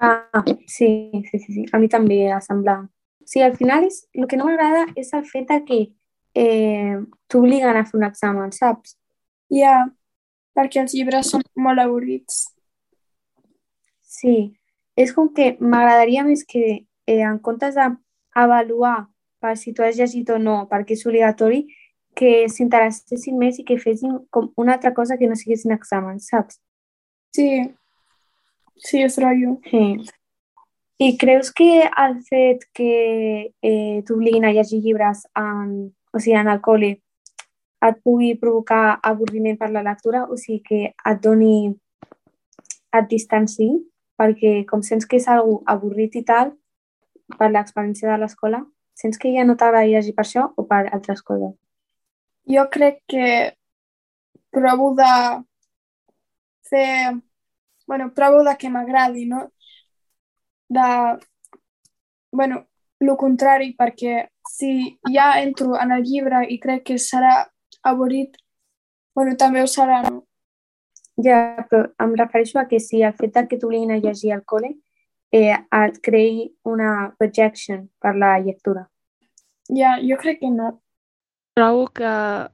Ah, 0.01 0.43
sí, 0.67 0.89
sí, 1.29 1.39
sí, 1.39 1.53
sí. 1.53 1.65
A 1.71 1.79
mi 1.79 1.87
també 1.87 2.23
sembla. 2.41 2.81
Sí, 3.25 3.41
al 3.41 3.55
final 3.55 3.85
és, 3.85 4.01
el 4.17 4.27
que 4.27 4.37
no 4.37 4.47
m'agrada 4.47 4.87
és 4.97 5.11
el 5.13 5.23
fet 5.29 5.53
que 5.67 5.79
eh, 6.35 6.97
t'obliguen 7.29 7.77
a 7.77 7.85
fer 7.85 7.99
un 7.99 8.07
examen, 8.09 8.51
saps? 8.51 8.97
Ja, 9.51 9.57
yeah 9.61 9.81
perquè 10.57 10.81
els 10.83 10.95
llibres 10.95 11.31
són 11.33 11.43
molt 11.55 11.81
avorrits. 11.83 12.43
Sí, 14.01 14.53
és 14.99 15.13
com 15.15 15.29
que 15.33 15.55
m'agradaria 15.59 16.23
més 16.27 16.43
que 16.47 16.63
eh, 16.83 17.21
en 17.25 17.39
comptes 17.39 17.77
d'avaluar 17.77 18.97
per 19.41 19.55
si 19.57 19.73
tu 19.73 19.83
has 19.83 19.97
llegit 19.97 20.29
o 20.29 20.37
no, 20.37 20.65
perquè 20.69 20.93
és 20.97 21.05
obligatori, 21.07 21.63
que 22.15 22.47
s'interessessin 22.51 23.37
més 23.39 23.59
i 23.59 23.65
que 23.65 23.79
fessin 23.79 24.17
com 24.29 24.51
una 24.59 24.75
altra 24.75 24.93
cosa 24.93 25.17
que 25.17 25.29
no 25.29 25.37
siguessin 25.39 25.73
exàmens, 25.73 26.27
saps? 26.29 26.59
Sí, 27.35 27.47
sí, 28.75 29.01
és 29.01 29.17
rotllo. 29.23 29.55
Sí. 29.69 29.85
I 31.01 31.15
creus 31.17 31.49
que 31.55 31.87
el 31.87 32.19
fet 32.27 32.67
que 32.77 32.91
eh, 33.49 34.03
t'obliguin 34.05 34.45
a 34.45 34.51
llegir 34.53 34.83
llibres 34.83 35.23
en, 35.39 35.71
o 36.13 36.19
sigui, 36.19 36.37
en 36.37 36.51
el 36.51 36.61
col·le 36.61 36.91
et 37.81 38.01
pugui 38.05 38.35
provocar 38.37 38.99
avorriment 39.01 39.57
per 39.57 39.71
la 39.71 39.83
lectura, 39.85 40.25
o 40.29 40.37
sigui, 40.37 40.61
que 40.67 40.81
et 40.93 41.21
doni, 41.23 41.71
et 42.93 43.07
distanci, 43.09 43.71
perquè 44.19 44.61
com 44.69 44.83
sents 44.85 45.07
que 45.09 45.17
és 45.17 45.27
algú 45.31 45.61
avorrit 45.73 46.17
i 46.19 46.23
tal, 46.27 46.53
per 47.37 47.49
l'experiència 47.49 48.11
de 48.11 48.19
l'escola, 48.21 48.61
sents 48.93 49.17
que 49.17 49.31
ja 49.33 49.45
no 49.47 49.57
t'agrada 49.57 49.89
llegir 49.89 50.13
per 50.17 50.25
això 50.25 50.45
o 50.55 50.65
per 50.69 50.83
altres 50.91 51.23
coses? 51.25 51.55
Jo 52.49 52.67
crec 52.73 53.01
que 53.09 53.27
provo 54.51 54.93
de 54.95 55.11
fer... 56.69 57.13
bueno, 57.87 58.13
provo 58.13 58.43
de 58.43 58.55
que 58.57 58.69
m'agradi, 58.69 59.25
no? 59.25 59.51
De... 60.69 61.17
bueno, 62.31 62.65
el 62.99 63.15
contrari, 63.17 63.73
perquè 63.73 64.27
si 64.47 64.99
ja 65.09 65.41
entro 65.41 65.73
en 65.79 65.91
el 65.91 66.03
llibre 66.03 66.45
i 66.53 66.59
crec 66.61 66.85
que 66.91 66.99
serà 67.01 67.47
avorrit, 67.83 68.37
bueno, 69.15 69.35
també 69.37 69.61
ho 69.63 69.69
serà, 69.69 70.01
no? 70.07 70.23
Ja, 71.21 71.65
però 71.69 71.89
em 72.01 72.15
refereixo 72.17 72.59
a 72.59 72.67
que 72.69 72.79
si 72.79 73.03
el 73.03 73.13
fet 73.17 73.37
que 73.49 73.59
t'obliguin 73.59 73.91
a 73.91 73.99
llegir 74.01 74.31
al 74.33 74.45
col·le 74.47 74.71
eh, 75.31 75.55
et 75.55 75.99
creï 76.03 76.47
una 76.67 77.11
rejection 77.19 77.87
per 78.01 78.15
la 78.15 78.37
lectura. 78.39 78.87
Ja, 79.69 79.97
jo 80.03 80.17
crec 80.19 80.39
que 80.41 80.49
no. 80.51 80.71
Trobo 81.55 81.87
que 81.91 82.11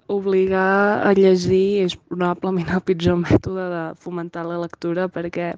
obligar 0.09 1.05
a 1.05 1.13
llegir 1.13 1.85
és 1.85 1.95
probablement 1.95 2.73
el 2.73 2.81
pitjor 2.81 3.19
mètode 3.21 3.69
de 3.73 3.83
fomentar 4.01 4.45
la 4.47 4.57
lectura 4.63 5.05
perquè 5.07 5.53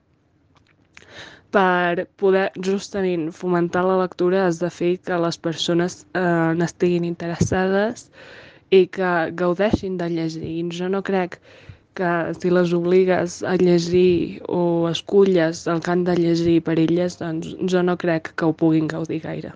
per 1.55 2.05
poder 2.19 2.49
justament 2.61 3.29
fomentar 3.33 3.85
la 3.87 3.97
lectura 4.01 4.45
has 4.45 4.59
de 4.61 4.69
fer 4.69 4.97
que 5.01 5.17
les 5.23 5.39
persones 5.39 6.03
eh, 6.13 6.51
n'estiguin 6.59 7.07
interessades 7.07 8.09
i 8.71 8.85
que 8.87 9.09
gaudeixin 9.39 9.97
de 9.97 10.09
llegir. 10.09 10.45
I 10.45 10.63
jo 10.73 10.89
no 10.89 11.01
crec 11.03 11.39
que 11.99 12.33
si 12.39 12.49
les 12.49 12.73
obligues 12.73 13.41
a 13.43 13.55
llegir 13.59 14.41
o 14.47 14.89
esculles 14.89 15.65
el 15.67 15.81
que 15.81 15.91
han 15.91 16.05
de 16.07 16.15
llegir 16.15 16.61
per 16.63 16.77
elles, 16.79 17.17
doncs 17.19 17.55
jo 17.71 17.83
no 17.83 17.97
crec 17.97 18.33
que 18.35 18.45
ho 18.45 18.53
puguin 18.53 18.87
gaudir 18.87 19.21
gaire. 19.25 19.53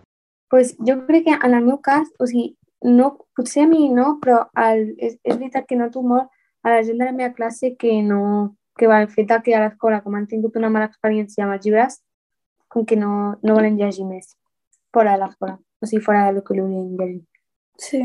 Pues 0.50 0.76
jo 0.80 0.98
crec 1.08 1.26
que 1.26 1.38
en 1.38 1.54
el 1.54 1.66
meu 1.66 1.80
cas, 1.82 2.10
o 2.20 2.28
sigui, 2.28 2.56
no, 2.84 3.14
potser 3.36 3.64
a 3.64 3.68
mi 3.68 3.88
no, 3.90 4.18
però 4.22 4.44
el, 4.60 4.90
és, 5.00 5.16
és 5.24 5.38
veritat 5.38 5.70
que 5.70 5.80
noto 5.80 6.04
molt 6.04 6.28
a 6.64 6.76
la 6.76 6.84
gent 6.84 7.00
de 7.00 7.08
la 7.08 7.16
meva 7.16 7.34
classe 7.34 7.76
que 7.80 8.02
no, 8.04 8.56
que 8.78 8.90
va, 8.92 9.02
el 9.02 9.08
fet 9.08 9.32
que 9.46 9.56
a 9.56 9.64
l'escola, 9.64 10.02
com 10.04 10.16
han 10.16 10.28
tingut 10.28 10.58
una 10.60 10.70
mala 10.70 10.90
experiència 10.92 11.46
amb 11.46 11.56
els 11.56 11.66
llibres, 11.66 12.02
com 12.68 12.86
que 12.86 12.98
no, 13.00 13.38
no 13.42 13.56
volen 13.56 13.78
llegir 13.78 14.06
més 14.06 14.36
fora 14.94 15.16
de 15.16 15.24
l'escola, 15.24 15.58
o 15.82 15.88
sigui, 15.88 16.04
fora 16.04 16.26
del 16.28 16.44
que 16.44 16.60
volien 16.60 16.98
llegir. 16.98 17.24
Sí. 17.80 18.04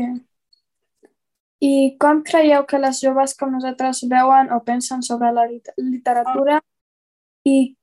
I 1.59 1.97
com 1.99 2.21
creieu 2.23 2.63
que 2.67 2.79
les 2.79 3.01
joves 3.03 3.35
com 3.35 3.51
nosaltres 3.51 4.05
veuen 4.11 4.51
o 4.55 4.61
pensen 4.63 5.01
sobre 5.03 5.31
la 5.35 5.43
lit 5.49 5.67
literatura 5.77 6.61
i 7.47 7.75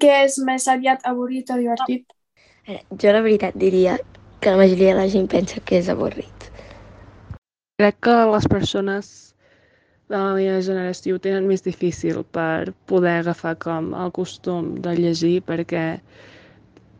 què 0.00 0.22
és 0.24 0.38
més 0.44 0.64
aviat 0.68 1.04
avorrit 1.08 1.52
o 1.52 1.58
divertit? 1.60 2.06
Jo 2.66 3.12
la 3.12 3.22
veritat 3.24 3.56
diria 3.60 3.98
que 4.40 4.52
la 4.52 4.62
majoria 4.62 4.94
de 4.94 5.00
la 5.00 5.08
gent 5.12 5.28
pensa 5.28 5.60
que 5.60 5.78
és 5.80 5.88
avorrit. 5.92 6.48
Crec 7.76 8.00
que 8.08 8.16
les 8.32 8.48
persones 8.48 9.12
de 10.08 10.16
la 10.16 10.32
meva 10.38 10.60
generació 10.64 11.16
ho 11.16 11.22
tenen 11.22 11.48
més 11.50 11.64
difícil 11.66 12.22
per 12.32 12.72
poder 12.88 13.18
agafar 13.20 13.56
com 13.60 13.92
el 13.92 14.12
costum 14.16 14.76
de 14.80 14.94
llegir 14.96 15.40
perquè 15.44 15.84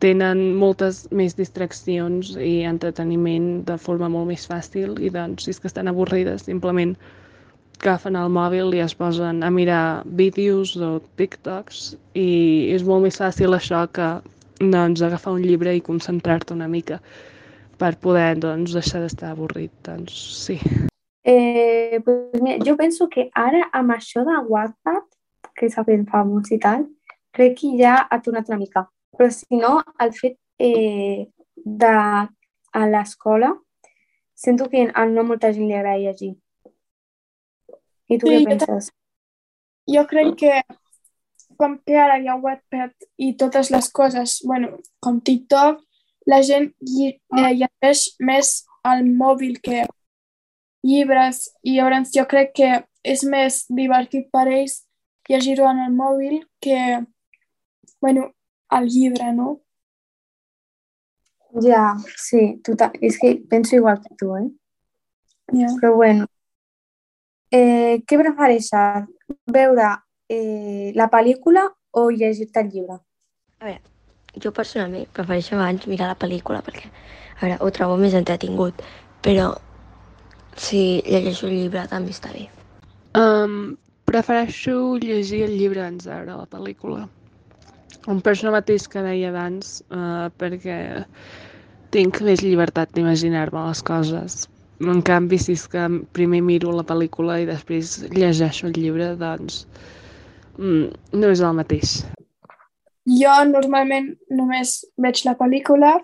tenen 0.03 0.55
moltes 0.57 1.05
més 1.11 1.35
distraccions 1.37 2.35
i 2.37 2.61
entreteniment 2.69 3.63
de 3.65 3.77
forma 3.81 4.09
molt 4.13 4.29
més 4.29 4.45
fàcil 4.49 4.97
i 5.01 5.09
doncs 5.13 5.45
si 5.45 5.53
és 5.55 5.61
que 5.61 5.69
estan 5.71 5.89
avorrides 5.89 6.45
simplement 6.45 6.95
agafen 7.81 8.17
el 8.17 8.29
mòbil 8.33 8.73
i 8.73 8.81
es 8.81 8.95
posen 8.97 9.43
a 9.45 9.51
mirar 9.53 10.03
vídeos 10.05 10.75
o 10.81 10.97
TikToks 11.19 11.95
i 12.17 12.29
és 12.73 12.85
molt 12.85 13.05
més 13.05 13.19
fàcil 13.21 13.53
això 13.53 13.85
que 13.93 14.09
doncs, 14.59 15.01
agafar 15.01 15.33
un 15.37 15.43
llibre 15.45 15.75
i 15.75 15.83
concentrar-te 15.85 16.53
una 16.53 16.67
mica 16.67 16.99
per 17.77 17.93
poder 18.01 18.37
doncs, 18.41 18.73
deixar 18.73 19.03
d'estar 19.03 19.31
avorrit. 19.31 19.71
Doncs 19.85 20.17
sí. 20.45 20.57
Eh, 21.27 21.99
pues 22.03 22.41
mira, 22.41 22.57
jo 22.65 22.75
penso 22.77 23.09
que 23.09 23.29
ara 23.35 23.67
amb 23.73 23.93
això 23.93 24.23
de 24.25 24.37
WhatsApp, 24.49 25.05
que 25.57 25.69
s'ha 25.69 25.83
fet 25.85 26.07
famós 26.09 26.49
i 26.51 26.57
tal, 26.63 26.87
crec 27.33 27.59
que 27.59 27.75
ja 27.77 27.99
ha 28.09 28.21
tornat 28.23 28.49
una 28.49 28.61
mica. 28.63 28.87
Però 29.17 29.29
si 29.33 29.57
no, 29.57 29.79
el 30.03 30.13
fet 30.13 30.37
eh, 30.61 31.27
de 31.55 31.93
a 32.77 32.87
l'escola, 32.91 33.53
sento 34.37 34.69
que 34.69 34.85
a 34.93 35.05
no 35.09 35.23
molta 35.25 35.51
gent 35.53 35.67
li 35.67 35.77
agrada 35.77 35.97
llegir. 35.97 36.35
I 38.07 38.19
tu 38.21 38.29
Sí, 38.29 38.33
què 38.33 38.43
jo 38.43 38.51
penses? 38.51 38.91
Jo 39.87 40.03
crec 40.07 40.35
que 40.37 40.53
com 41.57 41.77
que 41.81 41.97
ara 41.97 42.19
hi 42.21 42.29
ha 42.29 42.37
Wattpad 42.37 42.93
i 43.17 43.33
totes 43.41 43.71
les 43.73 43.89
coses, 43.89 44.37
bueno, 44.45 44.77
com 45.01 45.19
TikTok, 45.19 45.81
la 46.29 46.41
gent 46.45 46.69
lli 46.85 47.09
eh, 47.15 47.51
llegeix 47.61 48.03
més 48.19 48.51
al 48.85 49.05
mòbil 49.07 49.57
que 49.63 49.85
llibres 50.87 51.47
i 51.63 51.77
llavors 51.77 52.13
jo 52.15 52.27
crec 52.29 52.53
que 52.59 52.71
és 53.03 53.23
més 53.23 53.63
divertit 53.73 54.27
per 54.31 54.45
ells 54.47 54.83
llegir-ho 55.27 55.67
en 55.71 55.79
el 55.87 55.93
mòbil 55.95 56.41
que, 56.63 56.79
bueno, 58.03 58.29
el 58.71 58.87
llibre, 58.87 59.31
no? 59.33 59.61
Ja, 61.63 61.95
sí, 62.15 62.59
total. 62.63 62.91
És 63.01 63.17
que 63.19 63.35
penso 63.49 63.75
igual 63.75 64.01
que 64.01 64.15
tu, 64.15 64.35
eh? 64.35 64.47
Ja. 65.53 65.69
Però 65.79 65.95
bueno. 65.95 66.27
Eh, 67.51 68.03
què 68.05 68.19
prefereixes? 68.19 69.07
Veure 69.47 69.91
eh, 70.29 70.91
la 70.95 71.07
pel·lícula 71.11 71.67
o 71.91 72.09
llegir-te 72.11 72.59
el 72.59 72.71
llibre? 72.73 72.99
A 73.59 73.69
veure, 73.69 73.81
jo 74.43 74.51
personalment 74.53 75.07
prefereixo 75.15 75.55
abans 75.55 75.87
mirar 75.87 76.11
la 76.11 76.19
pel·lícula 76.19 76.61
perquè, 76.65 76.91
a 77.37 77.39
veure, 77.45 77.57
ho 77.63 77.71
trobo 77.71 77.97
més 77.97 78.15
entretingut, 78.19 78.83
però 79.23 79.53
si 80.57 81.01
llegeixo 81.07 81.47
el 81.47 81.55
llibre 81.61 81.87
també 81.89 82.13
està 82.13 82.33
bé. 82.35 82.47
Um, 83.17 83.77
prefereixo 84.05 84.97
llegir 85.01 85.45
el 85.47 85.57
llibre 85.57 85.81
abans 85.85 86.03
de 86.05 86.11
veure 86.11 86.41
la 86.43 86.49
pel·lícula. 86.51 87.07
Em 88.07 88.19
penso 88.23 88.47
el 88.47 88.55
mateix 88.55 88.87
que 88.87 89.03
deia 89.03 89.31
abans, 89.33 89.81
uh, 89.91 90.27
perquè 90.39 90.77
tinc 91.91 92.21
més 92.23 92.43
llibertat 92.43 92.93
d'imaginar-me 92.95 93.65
les 93.67 93.81
coses. 93.83 94.45
En 94.83 95.01
canvi, 95.01 95.39
si 95.41 95.55
és 95.57 95.65
que 95.71 95.87
primer 96.13 96.43
miro 96.45 96.71
la 96.75 96.85
pel·lícula 96.87 97.39
i 97.41 97.47
després 97.49 97.97
llegeixo 98.13 98.67
el 98.69 98.75
llibre, 98.77 99.09
doncs 99.19 99.63
mm, 100.59 101.17
no 101.17 101.31
és 101.33 101.41
el 101.41 101.57
mateix. 101.57 101.97
Jo 103.07 103.33
normalment 103.49 104.11
només 104.29 104.81
veig 104.99 105.23
la 105.25 105.37
pel·lícula, 105.39 105.95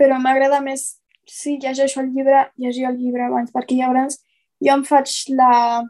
però 0.00 0.18
m'agrada 0.20 0.60
més, 0.64 0.96
si 1.28 1.56
llegeixo 1.62 2.02
el 2.02 2.12
llibre, 2.14 2.46
llegir 2.60 2.88
el 2.88 2.96
llibre 2.98 3.28
abans, 3.28 3.52
perquè 3.54 3.78
llavors 3.78 4.20
jo 4.64 4.74
em 4.74 4.84
faig 4.88 5.12
la... 5.36 5.84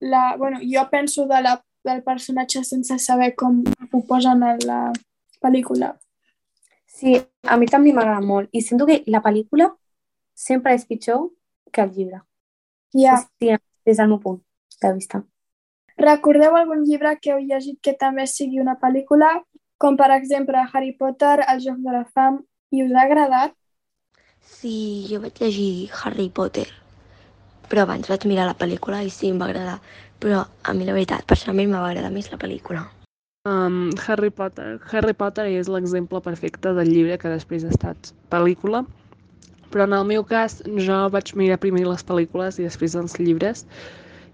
la 0.00 0.24
bueno, 0.38 0.62
jo 0.62 0.86
penso 0.90 1.26
de 1.26 1.42
la, 1.42 1.58
del 1.88 2.04
personatge 2.06 2.62
sense 2.68 2.98
saber 3.02 3.32
com 3.34 3.62
ho 3.64 4.02
posen 4.06 4.44
a 4.44 4.54
la 4.64 4.80
pel·lícula. 5.42 5.94
Sí, 6.98 7.16
a 7.42 7.56
mi 7.56 7.68
també 7.70 7.94
m'agrada 7.94 8.24
molt. 8.24 8.50
I 8.52 8.62
sento 8.62 8.86
que 8.86 9.02
la 9.06 9.22
pel·lícula 9.24 9.70
sempre 10.34 10.74
és 10.74 10.86
pitjor 10.86 11.28
que 11.72 11.82
el 11.84 11.92
llibre. 11.94 12.22
Ja. 12.94 13.18
Sí, 13.24 13.54
des 13.86 13.98
del 13.98 14.08
meu 14.08 14.20
punt 14.20 14.40
de 14.82 14.92
vista. 14.94 15.22
Recordeu 15.98 16.56
algun 16.56 16.84
llibre 16.86 17.16
que 17.20 17.32
heu 17.34 17.40
llegit 17.42 17.80
que 17.82 17.94
també 17.98 18.26
sigui 18.30 18.60
una 18.62 18.76
pel·lícula, 18.78 19.30
com 19.82 19.96
per 19.98 20.10
exemple 20.14 20.62
Harry 20.72 20.92
Potter, 20.94 21.40
El 21.48 21.62
joc 21.64 21.80
de 21.82 21.94
la 21.94 22.04
fam, 22.14 22.42
i 22.70 22.84
us 22.84 22.92
ha 22.94 23.06
agradat? 23.06 23.54
Sí, 24.58 25.06
jo 25.10 25.20
vaig 25.22 25.40
llegir 25.42 25.90
Harry 26.02 26.28
Potter, 26.34 26.66
però 27.68 27.82
abans 27.84 28.08
vaig 28.10 28.26
mirar 28.30 28.46
la 28.46 28.56
pel·lícula 28.58 29.02
i 29.02 29.10
sí, 29.10 29.32
em 29.32 29.42
va 29.42 29.50
agradar. 29.50 29.80
Però 30.22 30.42
a 30.42 30.74
mi 30.74 30.86
la 30.86 30.94
veritat, 30.96 31.26
personalment 31.30 31.70
m'va 31.72 31.90
agradar 31.90 32.10
més 32.14 32.30
la 32.32 32.38
pel·lícula. 32.40 32.86
Um, 33.48 33.92
Harry 34.06 34.30
Potter. 34.34 34.80
Harry 34.90 35.14
Potter 35.14 35.46
és 35.54 35.70
l'exemple 35.70 36.20
perfecte 36.20 36.74
del 36.76 36.90
llibre 36.90 37.18
que 37.22 37.30
després 37.32 37.64
ha 37.64 37.70
estat 37.72 38.10
pel·lícula, 38.32 38.82
però 39.72 39.86
en 39.86 39.94
el 39.96 40.04
meu 40.08 40.24
cas 40.26 40.58
jo 40.80 40.98
vaig 41.14 41.32
mirar 41.38 41.60
primer 41.62 41.86
les 41.86 42.04
pel·lícules 42.04 42.58
i 42.58 42.66
després 42.66 42.96
els 42.98 43.16
llibres 43.20 43.64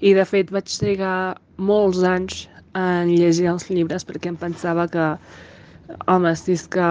i 0.01 0.15
de 0.17 0.25
fet 0.27 0.51
vaig 0.55 0.71
trigar 0.71 1.37
molts 1.59 2.03
anys 2.07 2.45
en 2.79 3.11
llegir 3.13 3.51
els 3.53 3.69
llibres 3.71 4.07
perquè 4.07 4.33
em 4.33 4.39
pensava 4.41 4.87
que 4.91 5.07
home, 6.11 6.33
si 6.39 6.57
és 6.57 6.67
que 6.71 6.89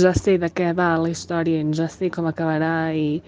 ja 0.00 0.12
sé 0.16 0.38
de 0.40 0.48
què 0.48 0.72
va 0.78 0.94
la 1.02 1.10
història, 1.12 1.62
ja 1.76 1.88
sé 1.92 2.10
com 2.14 2.28
acabarà 2.30 2.92
i 2.96 3.20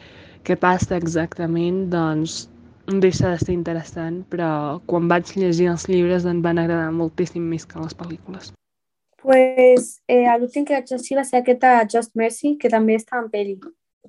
què 0.47 0.57
passa 0.61 0.97
exactament, 0.97 1.89
doncs 1.93 2.45
deixa 2.87 3.31
de 3.31 3.38
ser 3.41 3.55
interessant, 3.55 4.23
però 4.31 4.81
quan 4.87 5.09
vaig 5.09 5.33
llegir 5.37 5.71
els 5.73 5.87
llibres 5.88 6.26
em 6.29 6.43
van 6.45 6.61
agradar 6.61 6.93
moltíssim 6.93 7.45
més 7.49 7.64
que 7.67 7.81
les 7.81 7.97
pel·lícules. 7.97 8.53
Pues 9.25 10.03
eh, 10.09 10.29
l'últim 10.38 10.67
que 10.69 10.76
vaig 10.76 10.91
llegir 10.93 11.17
va 11.17 11.25
ser 11.25 11.41
aquest 11.41 11.61
de 11.64 11.75
Just 11.93 12.14
Mercy, 12.14 12.57
que 12.61 12.69
també 12.69 12.99
està 13.00 13.23
en 13.23 13.31
pel·li. 13.33 13.57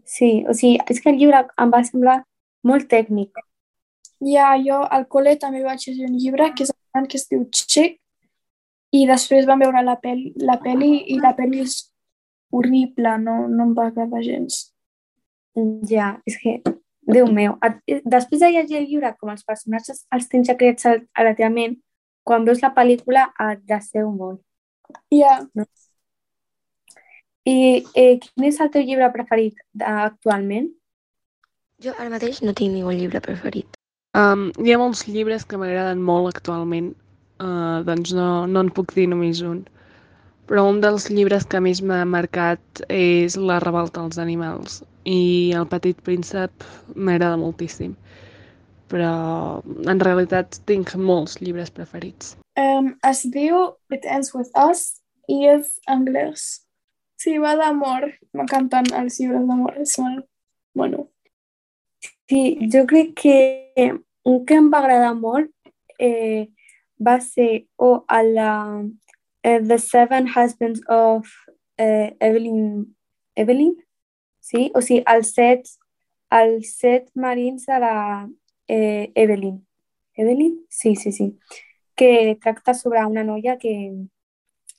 Sí, 0.04 0.44
o 0.48 0.54
sigui, 0.54 0.80
és 0.92 1.02
que 1.02 1.12
el 1.14 1.20
llibre 1.22 1.46
em 1.62 1.72
va 1.72 1.84
semblar 1.88 2.18
molt 2.68 2.90
tècnic. 2.92 3.40
Ja, 4.26 4.54
jo 4.60 4.82
al 4.84 5.08
col·le 5.12 5.38
també 5.40 5.64
vaig 5.64 5.84
llegir 5.88 6.10
un 6.10 6.18
llibre 6.20 6.52
que, 6.56 6.68
és, 6.68 6.74
que 7.10 7.20
es 7.20 7.28
diu 7.32 7.46
Chick 7.52 8.00
i 8.96 9.04
després 9.08 9.48
vam 9.48 9.64
veure 9.64 9.82
la, 9.84 9.98
pel 10.00 10.30
la 10.48 10.56
pel·li 10.62 10.92
i 11.12 11.20
la 11.20 11.34
pel·li 11.36 11.64
és 11.64 11.80
horrible, 12.56 13.18
no, 13.24 13.46
no 13.52 13.70
em 13.70 13.74
va 13.76 13.90
agradar 13.90 14.24
gens. 14.24 14.66
Ja, 15.90 16.16
és 16.28 16.38
que, 16.42 16.60
Déu 17.06 17.28
meu, 17.30 17.54
després 17.86 18.42
de 18.42 18.50
llegir 18.50 18.80
el 18.80 18.88
llibre, 18.90 19.12
com 19.20 19.30
els 19.30 19.46
personatges 19.46 20.06
els 20.16 20.30
tens 20.30 20.48
ja 20.50 20.56
creats 20.58 20.88
a 20.90 21.26
la 21.26 21.36
teva 21.38 21.52
ment, 21.54 21.76
quan 22.26 22.46
veus 22.48 22.64
la 22.64 22.74
pel·lícula 22.74 23.28
et 23.52 23.62
deseu 23.70 24.10
molt. 24.10 24.42
Ja. 25.14 25.38
No? 25.54 25.68
I 27.46 27.86
eh, 27.94 28.18
quin 28.24 28.48
és 28.50 28.58
el 28.64 28.72
teu 28.74 28.82
llibre 28.86 29.12
preferit 29.14 29.62
actualment? 29.86 30.72
Jo 31.84 31.94
ara 32.00 32.10
mateix 32.10 32.42
no 32.42 32.56
tinc 32.58 32.74
ningú 32.74 32.94
llibre 32.96 33.22
preferit. 33.22 33.78
Um, 34.18 34.48
hi 34.64 34.74
ha 34.74 34.80
molts 34.80 35.04
llibres 35.12 35.44
que 35.46 35.60
m'agraden 35.60 36.02
molt 36.02 36.32
actualment, 36.32 36.94
uh, 37.44 37.84
doncs 37.86 38.16
no, 38.16 38.30
no 38.48 38.64
en 38.66 38.72
puc 38.74 38.96
dir 38.96 39.10
només 39.12 39.44
un. 39.46 39.66
Però 40.46 40.68
un 40.70 40.82
dels 40.82 41.08
llibres 41.10 41.48
que 41.50 41.62
més 41.64 41.82
m'ha 41.82 42.04
marcat 42.06 42.84
és 42.94 43.38
La 43.38 43.58
revolta 43.64 44.04
dels 44.04 44.20
animals 44.22 44.84
i 45.10 45.54
El 45.58 45.66
petit 45.70 46.02
príncep 46.06 46.66
m'agrada 46.96 47.40
moltíssim. 47.42 47.96
Però 48.92 49.14
en 49.90 50.02
realitat 50.04 50.60
tinc 50.70 50.94
molts 50.96 51.40
llibres 51.42 51.72
preferits. 51.74 52.36
Um, 52.62 52.94
es 53.10 53.26
diu 53.34 53.74
It 53.90 54.06
Ends 54.06 54.36
With 54.36 54.54
Us 54.54 55.02
i 55.28 55.42
és 55.50 55.74
anglès. 55.90 56.46
Sí, 57.18 57.40
va 57.42 57.56
d'amor. 57.58 58.12
M'encanten 58.38 58.92
els 59.00 59.18
llibres 59.20 59.48
d'amor. 59.50 59.80
Molt... 59.82 60.28
Bueno. 60.78 61.08
Sí, 62.30 62.70
jo 62.74 62.86
crec 62.90 63.16
que 63.22 63.38
un 64.26 64.46
que 64.46 64.60
em 64.62 64.70
va 64.74 64.82
agradar 64.84 65.14
molt 65.18 65.50
eh, 66.02 66.50
va 67.02 67.20
ser 67.22 67.66
o 67.78 67.90
oh, 67.90 67.98
a 68.08 68.22
la 68.24 68.52
uh, 69.46 69.62
The 69.62 69.78
Seven 69.78 70.28
Husbands 70.28 70.82
of 70.90 71.30
uh, 71.80 72.10
Evelyn 72.20 72.96
Evelyn 73.36 73.76
sí? 74.46 74.72
o 74.74 74.82
sigui, 74.82 75.04
els 75.10 75.34
set, 75.36 75.70
els 76.34 76.74
set 76.80 77.10
marins 77.16 77.68
de 77.70 77.80
la 77.82 77.96
eh, 78.68 79.12
Evelyn. 79.16 79.60
Evelyn? 80.16 80.60
Sí, 80.70 80.96
sí, 80.96 81.12
sí. 81.12 81.38
Que 81.96 82.38
tracta 82.42 82.74
sobre 82.74 83.06
una 83.06 83.24
noia 83.24 83.58
que, 83.58 83.76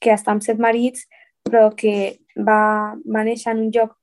que 0.00 0.12
està 0.12 0.32
amb 0.32 0.44
set 0.44 0.60
marits, 0.62 1.06
però 1.46 1.68
que 1.76 2.18
va, 2.36 2.96
va 2.96 3.24
néixer 3.26 3.52
en 3.54 3.66
un 3.66 3.72
lloc 3.74 3.96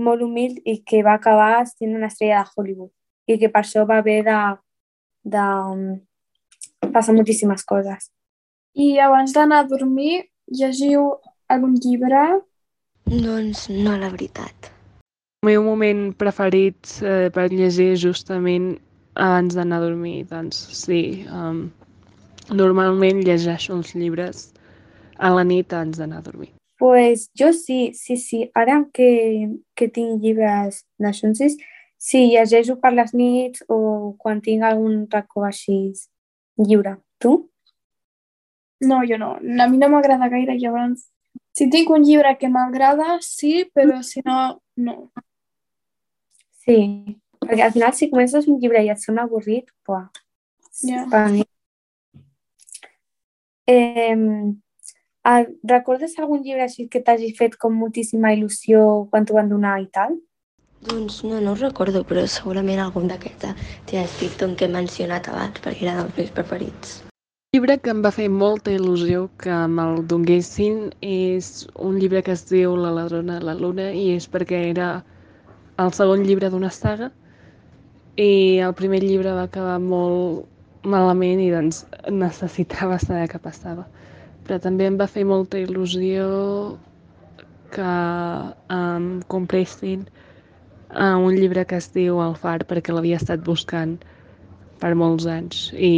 molt 0.00 0.22
humil 0.24 0.60
i 0.64 0.80
que 0.86 1.02
va 1.06 1.16
acabar 1.18 1.66
sent 1.68 1.96
una 1.96 2.08
estrella 2.08 2.44
de 2.44 2.54
Hollywood 2.56 2.92
i 3.30 3.36
que 3.38 3.50
per 3.52 3.62
això 3.62 3.84
va 3.86 4.00
haver 4.00 4.22
de, 4.26 4.38
de 5.34 5.44
passar 6.94 7.14
moltíssimes 7.14 7.64
coses. 7.68 8.10
I 8.74 8.98
abans 9.02 9.32
d'anar 9.34 9.64
a 9.64 9.68
dormir, 9.68 10.28
llegiu 10.46 11.16
algun 11.48 11.74
llibre? 11.82 12.42
Doncs 13.10 13.68
no, 13.70 13.96
la 13.98 14.10
veritat. 14.12 14.70
El 15.42 15.48
meu 15.48 15.64
moment 15.64 16.10
preferit 16.20 17.00
eh, 17.02 17.30
per 17.34 17.48
llegir 17.50 17.96
justament 17.98 18.74
abans 19.16 19.56
d'anar 19.56 19.80
a 19.80 19.86
dormir, 19.88 20.24
doncs 20.30 20.60
sí. 20.76 21.26
Um, 21.32 21.70
normalment 22.54 23.24
llegeixo 23.26 23.74
els 23.76 23.94
llibres 23.94 24.50
a 25.18 25.30
la 25.34 25.44
nit 25.44 25.72
abans 25.72 25.98
d'anar 25.98 26.20
a 26.20 26.26
dormir. 26.28 26.52
Pues 26.80 27.28
jo 27.36 27.52
sí, 27.52 27.92
sí, 27.94 28.16
sí. 28.16 28.50
Ara 28.54 28.84
que, 28.94 29.50
que 29.76 29.88
tinc 29.88 30.22
llibres 30.22 30.84
d'això, 30.98 31.32
sí, 31.34 32.22
llegeixo 32.30 32.78
per 32.80 32.94
les 32.94 33.12
nits 33.12 33.64
o 33.68 34.14
quan 34.18 34.40
tinc 34.40 34.64
algun 34.64 35.06
racó 35.10 35.44
així 35.44 35.92
lliure. 36.56 36.96
Tu? 37.20 37.49
No, 38.80 39.02
jo 39.06 39.18
no. 39.20 39.34
A 39.36 39.66
mi 39.68 39.80
no 39.80 39.88
m'agrada 39.92 40.30
gaire, 40.32 40.58
llavors... 40.58 41.08
Si 41.52 41.66
tinc 41.68 41.90
un 41.90 42.04
llibre 42.06 42.36
que 42.38 42.48
m'agrada, 42.48 43.18
sí, 43.20 43.66
però 43.74 43.98
si 44.06 44.22
no, 44.24 44.36
no. 44.78 44.94
Sí, 46.62 46.76
perquè 47.42 47.64
al 47.66 47.74
final 47.74 47.92
si 47.96 48.08
comences 48.12 48.46
un 48.48 48.60
llibre 48.62 48.82
i 48.86 48.90
et 48.92 49.02
sona 49.02 49.26
avorrit, 49.26 49.68
buah, 49.86 50.06
yeah. 50.86 51.04
per 51.10 51.24
mi. 51.34 51.44
Eh, 53.66 54.14
recordes 55.74 56.16
algun 56.18 56.42
llibre 56.46 56.64
així 56.64 56.88
que 56.88 57.02
t'hagi 57.04 57.34
fet 57.36 57.58
com 57.60 57.76
moltíssima 57.76 58.32
il·lusió 58.36 59.10
quan 59.10 59.26
t'ho 59.26 59.36
van 59.36 59.50
donar 59.50 59.76
i 59.82 59.90
tal? 59.92 60.16
Doncs 60.80 61.20
no, 61.28 61.42
no 61.44 61.52
ho 61.52 61.60
recordo, 61.60 62.06
però 62.08 62.24
segurament 62.24 62.80
algun 62.80 63.10
d'aquests 63.10 63.68
t'he 63.86 64.00
escrit 64.00 64.40
que 64.56 64.64
he 64.64 64.72
mencionat 64.72 65.28
abans 65.28 65.60
perquè 65.60 65.84
era 65.84 66.00
dels 66.00 66.16
meus 66.16 66.36
preferits. 66.38 67.09
Llibre 67.56 67.74
que 67.82 67.90
em 67.90 68.00
va 68.02 68.10
fer 68.14 68.28
molta 68.30 68.70
il·lusió 68.70 69.20
que 69.42 69.54
me'l 69.76 70.04
donguessin 70.10 70.76
és 71.06 71.48
un 71.86 71.96
llibre 71.98 72.20
que 72.22 72.36
es 72.38 72.44
diu 72.46 72.76
La 72.78 72.92
ladrona 72.94 73.40
de 73.40 73.46
la 73.48 73.54
luna 73.58 73.88
i 74.00 74.04
és 74.18 74.28
perquè 74.30 74.60
era 74.68 74.90
el 75.84 75.90
segon 75.96 76.22
llibre 76.28 76.50
d'una 76.52 76.70
saga 76.76 77.08
i 78.26 78.28
el 78.68 78.76
primer 78.82 79.02
llibre 79.02 79.34
va 79.40 79.48
acabar 79.48 79.80
molt 79.82 80.86
malament 80.94 81.42
i 81.42 81.50
doncs 81.50 81.82
necessitava 82.20 83.00
saber 83.02 83.26
què 83.34 83.42
passava. 83.42 83.88
Però 84.46 84.62
també 84.62 84.86
em 84.86 85.02
va 85.02 85.10
fer 85.10 85.26
molta 85.26 85.58
il·lusió 85.58 86.30
que 87.74 87.90
em 88.78 89.12
compressin 89.26 90.06
un 90.94 91.34
llibre 91.34 91.66
que 91.66 91.82
es 91.82 91.90
diu 91.98 92.22
El 92.30 92.38
far 92.46 92.60
perquè 92.62 92.94
l'havia 92.94 93.18
estat 93.18 93.42
buscant 93.42 93.98
per 94.78 94.94
molts 94.94 95.26
anys 95.26 95.72
i 95.74 95.94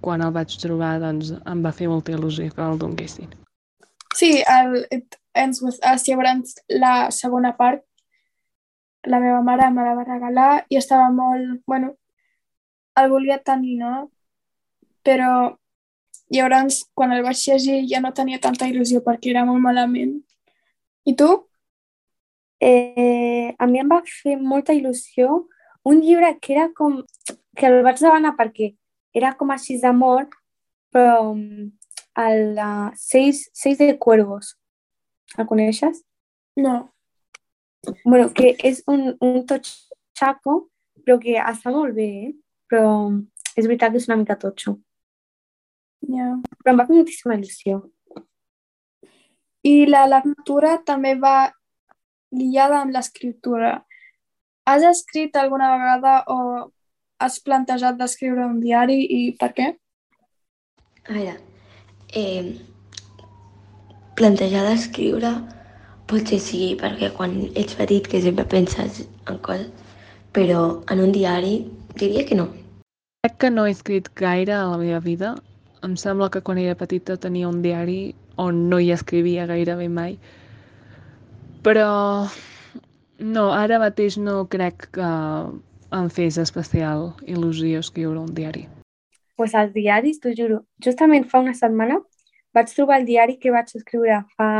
quan 0.00 0.22
el 0.22 0.32
vaig 0.32 0.54
trobar 0.60 0.96
doncs 1.02 1.32
em 1.38 1.64
va 1.64 1.74
fer 1.74 1.88
molta 1.90 2.14
il·lusió 2.14 2.52
que 2.54 2.62
el 2.62 2.78
donguessin. 2.78 3.30
Sí, 4.16 4.42
el 4.48 4.86
It 4.90 5.18
Ends 5.36 5.60
With 5.62 5.80
Us, 5.92 6.06
llavors 6.08 6.56
la 6.72 7.10
segona 7.12 7.52
part 7.56 7.84
la 9.06 9.20
meva 9.20 9.40
mare 9.42 9.70
me 9.70 9.84
la 9.84 9.94
va 9.94 10.04
regalar 10.04 10.50
i 10.68 10.76
estava 10.76 11.10
molt... 11.14 11.62
bueno, 11.66 11.94
el 12.96 13.10
volia 13.10 13.38
tenir, 13.38 13.78
no? 13.78 14.10
Però 15.06 15.56
llavors, 16.32 16.82
quan 16.94 17.12
el 17.14 17.22
vaig 17.22 17.38
llegir, 17.46 17.84
ja 17.90 18.00
no 18.02 18.12
tenia 18.12 18.42
tanta 18.42 18.66
il·lusió 18.68 19.02
perquè 19.06 19.30
era 19.30 19.44
molt 19.46 19.62
malament. 19.62 20.16
I 21.06 21.14
tu? 21.14 21.28
Eh, 22.60 23.54
a 23.58 23.68
mi 23.70 23.82
em 23.82 23.92
va 23.92 24.00
fer 24.08 24.38
molta 24.40 24.74
il·lusió 24.74 25.44
un 25.86 26.00
llibre 26.02 26.32
que 26.40 26.56
era 26.56 26.70
com... 26.74 27.02
que 27.56 27.68
el 27.68 27.82
vaig 27.86 28.00
demanar 28.02 28.34
perquè 28.36 28.72
era 29.16 29.32
com 29.38 29.52
així 29.54 29.78
d'amor, 29.80 30.26
però 30.92 31.32
el 31.32 32.58
uh, 32.60 32.90
Seis, 32.96 33.46
Seis 33.56 33.78
de 33.78 33.96
Cuervos. 33.98 34.54
El 35.36 35.46
coneixes? 35.48 36.02
No. 36.56 36.76
Bueno, 38.04 38.32
que 38.34 38.54
és 38.64 38.82
un, 38.90 39.14
un 39.20 39.42
totxaco, 39.48 40.58
però 41.04 41.18
que 41.22 41.36
està 41.40 41.72
molt 41.72 41.96
bé, 41.96 42.08
eh? 42.28 42.32
però 42.70 42.86
és 43.56 43.66
veritat 43.66 43.92
que 43.94 44.00
és 44.02 44.08
una 44.10 44.18
mica 44.20 44.38
totxo. 44.40 44.76
Yeah. 46.06 46.36
Però 46.62 46.72
em 46.72 46.80
va 46.80 46.86
fer 46.88 46.96
moltíssima 46.96 47.36
il·lusió. 47.38 47.82
I 49.66 49.86
la 49.90 50.04
lectura 50.06 50.76
també 50.86 51.16
va 51.18 51.50
lligada 52.36 52.82
amb 52.82 52.94
l'escriptura. 52.94 53.80
Has 54.66 54.84
escrit 54.86 55.36
alguna 55.38 55.72
vegada 55.74 56.16
o 56.30 56.38
has 57.18 57.40
plantejat 57.40 57.98
d'escriure 57.98 58.46
un 58.46 58.60
diari 58.60 59.00
i 59.18 59.20
per 59.40 59.52
què? 59.56 59.72
A 61.06 61.12
veure, 61.12 61.36
eh, 62.12 62.56
plantejar 64.16 64.64
d'escriure 64.66 65.34
Potser 66.06 66.38
sí, 66.38 66.60
perquè 66.78 67.08
quan 67.10 67.32
ets 67.58 67.74
petit 67.74 68.06
que 68.06 68.20
sempre 68.22 68.44
penses 68.46 69.00
en 69.26 69.40
coses, 69.42 69.66
però 70.30 70.60
en 70.92 71.00
un 71.02 71.10
diari 71.10 71.56
diria 71.98 72.22
que 72.28 72.36
no. 72.38 72.46
Crec 73.26 73.34
que 73.42 73.50
no 73.50 73.64
he 73.66 73.72
escrit 73.74 74.12
gaire 74.14 74.54
a 74.54 74.68
la 74.70 74.78
meva 74.78 75.00
vida. 75.02 75.32
Em 75.82 75.96
sembla 75.98 76.30
que 76.30 76.44
quan 76.46 76.60
era 76.62 76.78
petita 76.78 77.16
tenia 77.18 77.48
un 77.50 77.58
diari 77.64 78.14
on 78.38 78.68
no 78.70 78.78
hi 78.78 78.92
escrivia 78.94 79.48
gairebé 79.50 79.88
mai. 79.90 80.14
Però 81.66 81.90
no, 83.18 83.44
ara 83.50 83.82
mateix 83.82 84.20
no 84.22 84.44
crec 84.46 84.86
que 84.94 85.10
em 85.94 86.08
fes 86.10 86.38
especial 86.42 87.12
il·lusió 87.26 87.80
escriure 87.84 88.18
un 88.20 88.32
diari. 88.34 88.66
Pues 89.36 89.54
els 89.54 89.72
diaris, 89.74 90.18
t'ho 90.20 90.32
juro. 90.36 90.62
Justament 90.82 91.28
fa 91.30 91.42
una 91.44 91.54
setmana 91.54 92.00
vaig 92.56 92.72
trobar 92.72 93.00
el 93.00 93.06
diari 93.06 93.36
que 93.38 93.52
vaig 93.52 93.70
escriure 93.76 94.22
fa 94.36 94.50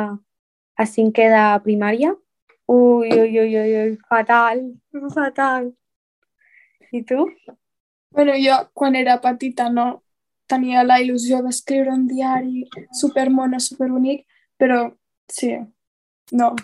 a 0.77 0.87
cinquè 0.87 1.29
de 1.33 1.45
primària. 1.65 2.13
Ui, 2.69 3.09
ui, 3.09 3.39
ui, 3.41 3.53
ui, 3.57 3.75
ui, 3.83 3.95
fatal, 4.11 4.63
fatal. 5.15 5.71
I 6.93 7.03
tu? 7.07 7.29
Bueno, 8.11 8.35
jo 8.41 8.57
quan 8.75 8.97
era 8.99 9.21
petita 9.23 9.69
no 9.71 9.87
tenia 10.51 10.85
la 10.87 10.99
il·lusió 11.03 11.43
d'escriure 11.43 11.95
un 11.95 12.07
diari 12.11 12.67
supermono, 12.95 13.59
superbonic, 13.61 14.25
però 14.59 14.85
sí, 15.29 15.55
no. 16.33 16.55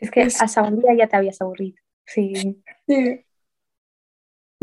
És 0.00 0.12
que 0.12 0.26
a 0.28 0.48
segon 0.48 0.80
dia 0.82 0.96
ja 0.98 1.08
t'havies 1.12 1.40
avorrit. 1.40 1.76
Sí. 2.06 2.28
Sí. 2.86 3.00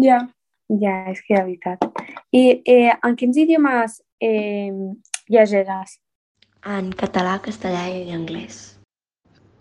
Ja. 0.02 0.24
Ja, 0.70 0.94
és 1.12 1.20
que 1.22 1.36
de 1.36 1.44
veritat. 1.44 1.84
I 2.32 2.62
eh, 2.66 2.94
en 3.04 3.18
quins 3.20 3.38
idiomes 3.38 4.00
eh, 4.24 4.72
llegiràs? 5.30 5.98
En 6.66 6.94
català, 6.98 7.36
castellà 7.44 7.84
i 7.92 8.14
anglès. 8.16 8.80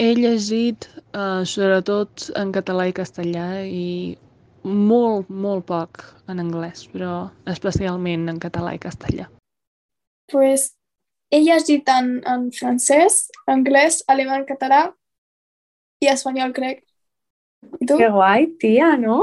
He 0.00 0.12
llegit 0.16 0.86
eh, 1.12 1.42
sobretot 1.44 2.30
en 2.38 2.52
català 2.54 2.86
i 2.88 2.94
castellà 2.96 3.48
i 3.66 4.16
molt, 4.62 5.28
molt 5.28 5.66
poc 5.66 6.04
en 6.30 6.40
anglès, 6.42 6.86
però 6.92 7.26
especialment 7.50 8.30
en 8.30 8.38
català 8.42 8.76
i 8.76 8.80
castellà. 8.82 9.26
Pues 10.30 10.70
he 11.34 11.42
llegit 11.42 11.88
en, 11.90 12.14
en 12.28 12.48
francès, 12.54 13.26
anglès, 13.50 14.00
alemany, 14.08 14.46
català 14.48 14.86
i 16.02 16.10
espanyol, 16.14 16.54
crec. 16.54 16.84
I 17.82 17.86
tu? 17.86 17.98
Que 17.98 18.10
guai, 18.14 18.48
tia, 18.62 18.94
no? 19.02 19.18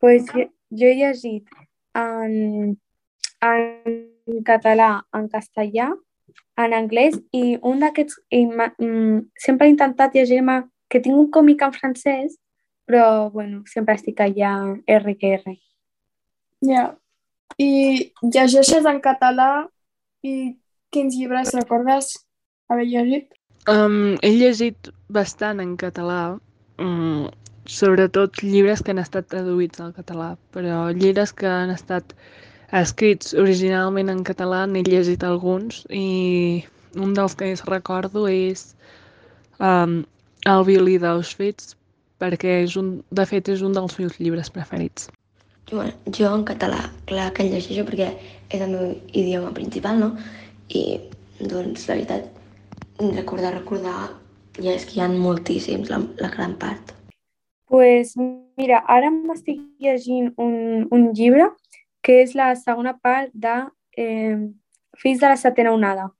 Pues 0.00 0.26
jo, 0.32 0.46
jo 0.70 0.88
he 0.90 0.96
llegit 0.98 1.46
en, 1.94 2.76
en 3.44 4.42
català, 4.46 5.04
en 5.14 5.28
castellà, 5.32 5.90
en 6.56 6.74
anglès 6.76 7.18
i 7.32 7.58
un 7.62 7.82
d'aquests... 7.82 8.20
mm, 8.30 9.20
Sempre 9.40 9.68
he 9.68 9.74
intentat 9.74 10.14
llegir-me 10.14 10.62
que 10.88 11.00
tinc 11.02 11.18
un 11.18 11.30
còmic 11.30 11.62
en 11.66 11.72
francès, 11.74 12.36
però 12.86 13.30
bueno, 13.30 13.62
sempre 13.66 13.96
estic 13.98 14.20
allà 14.20 14.54
R 14.86 15.16
que 15.18 15.34
R. 15.38 15.56
Ja. 16.64 16.90
I 17.58 17.70
llegeixes 18.22 18.86
en 18.86 19.00
català 19.00 19.66
i 20.24 20.56
quins 20.94 21.16
llibres 21.18 21.52
recordes 21.54 22.12
haver 22.68 22.86
llegit? 22.88 23.30
Um, 23.70 24.16
he 24.22 24.30
llegit 24.34 24.90
bastant 25.08 25.62
en 25.62 25.76
català, 25.80 26.36
um, 26.78 27.26
sobretot 27.66 28.42
llibres 28.42 28.82
que 28.82 28.92
han 28.92 29.00
estat 29.02 29.28
traduïts 29.32 29.80
al 29.80 29.94
català, 29.96 30.34
però 30.52 30.88
llibres 30.92 31.32
que 31.32 31.48
han 31.48 31.72
estat 31.72 32.14
escrits 32.74 33.34
originalment 33.38 34.10
en 34.12 34.22
català 34.26 34.64
n'he 34.66 34.82
llegit 34.86 35.24
alguns 35.24 35.84
i 35.90 36.64
un 37.00 37.14
dels 37.14 37.34
que 37.34 37.48
més 37.50 37.64
recordo 37.68 38.26
és 38.30 38.72
um, 39.58 40.02
El 40.44 40.64
violí 40.68 40.98
d'Auschwitz, 41.00 41.72
perquè 42.20 42.58
és 42.64 42.74
un, 42.76 42.98
de 43.10 43.24
fet 43.24 43.48
és 43.48 43.62
un 43.64 43.72
dels 43.72 43.94
meus 43.98 44.18
llibres 44.20 44.50
preferits. 44.52 45.08
Bueno, 45.70 45.94
jo 46.12 46.28
en 46.28 46.44
català, 46.44 46.82
clar 47.08 47.30
que 47.32 47.46
el 47.46 47.54
llegeixo 47.54 47.86
perquè 47.88 48.10
és 48.52 48.60
el 48.60 48.74
meu 48.74 48.90
idioma 49.16 49.54
principal, 49.56 50.02
no? 50.02 50.10
I, 50.68 51.00
doncs, 51.40 51.86
la 51.88 51.96
veritat, 51.96 52.28
recordar, 53.16 53.54
recordar, 53.56 54.10
ja 54.60 54.76
és 54.76 54.84
que 54.84 54.98
hi 54.98 55.02
ha 55.02 55.08
moltíssims, 55.08 55.88
la, 55.88 56.02
la 56.20 56.30
gran 56.36 56.58
part. 56.60 56.92
Pues 57.66 58.14
mira, 58.16 58.82
ara 58.86 59.10
m'estic 59.10 59.60
llegint 59.80 60.32
un, 60.36 60.86
un 60.92 61.12
llibre 61.16 61.48
que 62.04 62.20
és 62.22 62.34
la 62.36 62.52
segona 62.60 62.92
part 63.00 63.32
de 63.32 63.54
eh, 63.96 64.36
Fills 65.00 65.20
de 65.20 65.30
la 65.32 65.38
setena 65.40 65.72
onada, 65.74 66.10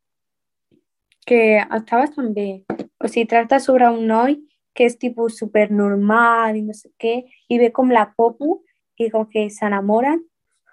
que 1.28 1.60
està 1.62 2.00
bastant 2.00 2.32
bé. 2.34 2.64
O 2.98 3.08
sigui, 3.08 3.28
tracta 3.30 3.60
sobre 3.60 3.86
un 3.92 4.06
noi 4.08 4.38
que 4.74 4.88
és 4.88 4.96
tipus 4.98 5.38
supernormal 5.38 6.56
i 6.58 6.64
no 6.64 6.74
sé 6.74 6.90
què, 6.98 7.20
i 7.48 7.60
ve 7.60 7.70
com 7.70 7.92
la 7.94 8.08
popu 8.16 8.62
i 8.98 9.10
com 9.12 9.28
que 9.30 9.46
s'enamoren 9.50 10.24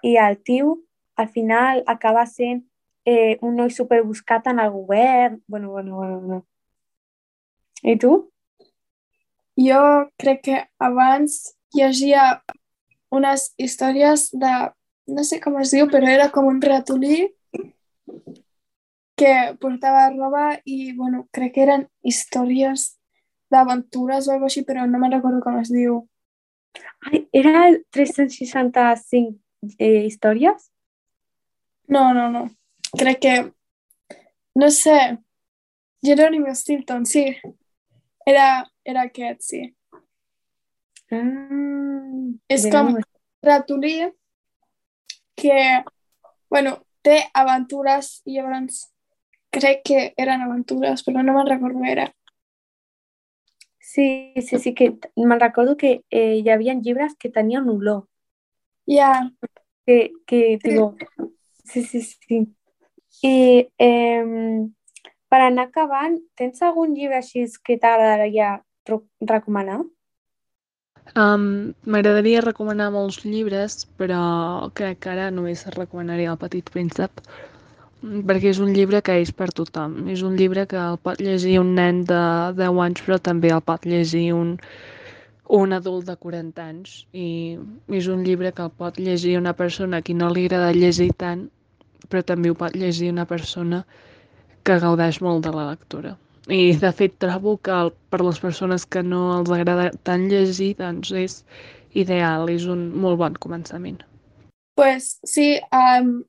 i 0.02 0.16
el 0.18 0.40
tio 0.42 0.80
al 1.16 1.28
final 1.28 1.84
acaba 1.86 2.26
sent 2.26 2.64
eh, 3.04 3.38
un 3.40 3.56
noi 3.56 3.70
superbuscat 3.70 4.48
en 4.48 4.58
el 4.58 4.70
govern. 4.70 5.42
Bueno, 5.46 5.70
bueno, 5.70 5.96
bueno, 5.96 6.20
bueno. 6.20 6.46
I 7.82 7.96
tu? 7.96 8.31
Jo 9.60 9.82
crec 10.20 10.42
que 10.46 10.58
abans 10.80 11.54
llegia 11.76 12.42
unes 13.12 13.50
històries 13.60 14.30
de, 14.32 14.52
no 15.12 15.24
sé 15.24 15.40
com 15.40 15.58
es 15.60 15.74
diu, 15.74 15.88
però 15.92 16.08
era 16.08 16.30
com 16.32 16.48
un 16.48 16.60
ratolí 16.62 17.26
que 19.16 19.34
portava 19.60 20.08
roba 20.10 20.46
i, 20.64 20.92
bueno, 20.96 21.26
crec 21.30 21.54
que 21.54 21.64
eren 21.66 21.86
històries 22.02 22.94
d'aventures 23.52 24.26
o 24.26 24.32
alguna 24.32 24.48
així, 24.48 24.64
però 24.64 24.86
no 24.88 24.98
me'n 24.98 25.12
recordo 25.18 25.42
com 25.44 25.58
es 25.60 25.70
diu. 25.72 26.00
Ai, 27.04 27.26
era 27.36 27.66
el 27.68 27.82
365 27.92 29.76
eh, 29.78 30.06
històries? 30.08 30.70
No, 31.92 32.12
no, 32.16 32.30
no. 32.32 32.46
Crec 32.96 33.20
que, 33.20 33.34
no 34.54 34.70
sé, 34.70 35.18
Jerónimo 36.02 36.54
Stilton, 36.54 37.04
sí. 37.06 37.26
Era, 38.26 38.70
era 38.84 39.06
aquest, 39.08 39.42
sí. 39.42 39.62
Ah, 41.12 41.20
És 42.48 42.64
com 42.72 42.94
ratolí 43.44 43.96
que, 45.36 45.58
bueno, 46.48 46.78
té 47.02 47.18
aventures 47.34 48.20
i 48.24 48.38
llavors 48.38 48.86
crec 49.52 49.82
que 49.90 50.02
eren 50.16 50.44
aventures, 50.46 51.02
però 51.04 51.22
no 51.22 51.34
me'n 51.36 51.50
recordo 51.50 51.84
era. 51.84 52.08
Sí, 53.82 54.32
sí, 54.40 54.58
sí, 54.58 54.72
que 54.74 54.94
me'n 55.16 55.40
recordo 55.40 55.76
que 55.76 56.04
eh, 56.08 56.36
hi 56.38 56.48
havia 56.48 56.74
llibres 56.78 57.16
que 57.18 57.28
tenien 57.28 57.68
olor. 57.68 58.06
Ja. 58.86 59.28
Que, 59.84 60.12
que 60.26 60.58
digo, 60.62 60.94
sí, 61.64 61.82
sí, 61.82 62.00
sí. 62.00 62.46
I 63.22 63.68
eh, 63.78 64.24
per 65.32 65.40
anar 65.40 65.70
acabant, 65.70 66.18
tens 66.36 66.60
algun 66.60 66.92
llibre 66.92 67.16
així 67.22 67.46
que 67.64 67.78
t'agradaria 67.80 68.58
recomanar? 69.30 69.80
Um, 71.16 71.72
M'agradaria 71.88 72.42
recomanar 72.44 72.90
molts 72.92 73.22
llibres, 73.24 73.86
però 73.96 74.20
crec 74.76 75.00
que 75.04 75.14
ara 75.14 75.30
només 75.32 75.64
recomanaria 75.76 76.34
El 76.34 76.38
petit 76.42 76.68
príncep, 76.74 77.24
perquè 78.02 78.52
és 78.52 78.60
un 78.60 78.74
llibre 78.76 79.00
que 79.06 79.16
és 79.22 79.32
per 79.32 79.48
tothom. 79.56 79.96
És 80.12 80.22
un 80.28 80.36
llibre 80.36 80.66
que 80.68 80.78
el 80.82 81.00
pot 81.00 81.24
llegir 81.24 81.56
un 81.62 81.72
nen 81.80 82.04
de 82.12 82.22
10 82.60 82.84
anys, 82.86 83.02
però 83.08 83.18
també 83.30 83.54
el 83.56 83.64
pot 83.64 83.88
llegir 83.88 84.28
un, 84.36 84.54
un 85.62 85.76
adult 85.80 86.12
de 86.12 86.20
40 86.28 86.68
anys. 86.68 87.02
I 87.16 87.56
és 87.88 88.12
un 88.12 88.20
llibre 88.28 88.52
que 88.52 88.68
el 88.68 88.72
pot 88.84 89.00
llegir 89.00 89.38
una 89.40 89.56
persona 89.56 90.02
a 90.02 90.06
qui 90.06 90.14
no 90.14 90.28
li 90.28 90.44
agrada 90.44 90.76
llegir 90.76 91.12
tant, 91.16 91.48
però 92.08 92.20
també 92.20 92.52
ho 92.52 92.58
pot 92.58 92.76
llegir 92.76 93.14
una 93.16 93.24
persona 93.24 93.86
que 93.86 94.11
gaudeix 94.64 95.20
molt 95.20 95.44
de 95.46 95.52
la 95.54 95.70
lectura. 95.70 96.16
I 96.50 96.74
de 96.74 96.90
fet 96.92 97.14
trobo 97.22 97.56
que 97.62 97.70
el, 97.70 97.92
per 98.10 98.20
les 98.22 98.40
persones 98.42 98.84
que 98.86 99.02
no 99.02 99.38
els 99.38 99.50
agrada 99.54 99.90
tant 100.06 100.26
llegir, 100.30 100.72
doncs 100.78 101.12
és 101.14 101.36
ideal, 101.94 102.48
és 102.50 102.66
un 102.66 102.88
molt 102.98 103.20
bon 103.20 103.36
començament. 103.38 104.00
Pues 104.74 105.18
sí, 105.28 105.60
um, 105.70 106.24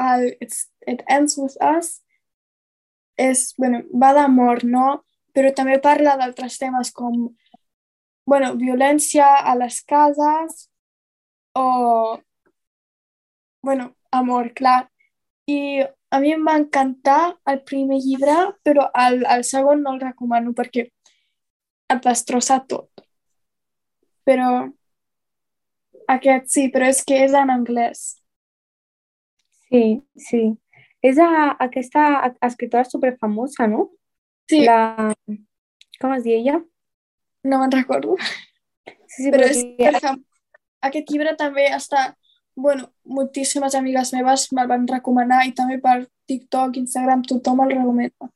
el 0.00 0.32
It's, 0.40 0.66
It 0.86 1.04
Ends 1.08 1.38
With 1.38 1.56
Us 1.62 2.00
és, 3.20 3.52
bueno, 3.58 3.82
va 3.92 4.12
d'amor, 4.16 4.64
no? 4.64 5.02
Però 5.32 5.52
també 5.54 5.78
parla 5.80 6.16
d'altres 6.18 6.58
temes 6.60 6.90
com, 6.96 7.28
bueno, 8.26 8.54
violència 8.58 9.28
a 9.46 9.54
les 9.56 9.80
cases 9.88 10.66
o, 11.54 12.18
bueno, 13.62 13.92
amor, 14.10 14.52
clar. 14.56 14.88
I 15.46 15.84
a 16.12 16.20
mi 16.20 16.32
em 16.36 16.42
va 16.44 16.58
encantar 16.60 17.20
el 17.48 17.62
primer 17.68 17.98
llibre, 18.04 18.34
però 18.66 18.88
el, 19.06 19.22
el 19.34 19.44
segon 19.48 19.82
no 19.84 19.94
el 19.96 20.02
recomano 20.02 20.52
perquè 20.56 20.86
et 21.92 22.02
destrossa 22.04 22.58
tot. 22.68 23.04
Però 24.28 24.48
aquest 26.12 26.50
sí, 26.52 26.66
però 26.74 26.90
és 26.92 27.00
que 27.08 27.22
és 27.24 27.36
en 27.38 27.52
anglès. 27.54 28.02
Sí, 29.70 30.02
sí. 30.28 30.42
És 31.02 31.18
a, 31.18 31.56
aquesta 31.64 32.04
escriptora 32.44 32.84
superfamosa, 32.86 33.66
no? 33.66 33.88
Sí. 34.52 34.62
La... 34.68 35.14
Com 36.02 36.12
es 36.16 36.26
diu 36.26 36.36
ella? 36.36 36.58
No 37.48 37.58
me'n 37.62 37.72
recordo. 37.72 38.18
Sí, 38.20 39.24
sí, 39.24 39.30
però 39.30 39.46
però 39.46 39.48
és 39.48 39.62
superfam... 39.64 40.20
Aquest 40.82 41.10
llibre 41.10 41.32
també 41.38 41.68
està... 41.72 42.10
Bueno, 42.54 42.90
moltíssimes 43.04 43.74
amigues 43.74 44.12
meves 44.12 44.50
me'l 44.52 44.68
van 44.68 44.86
recomanar 44.88 45.46
i 45.48 45.54
també 45.56 45.78
per 45.80 46.06
TikTok, 46.28 46.76
Instagram, 46.76 47.24
tothom 47.28 47.64
el 47.64 47.74
recomana. 47.76 48.30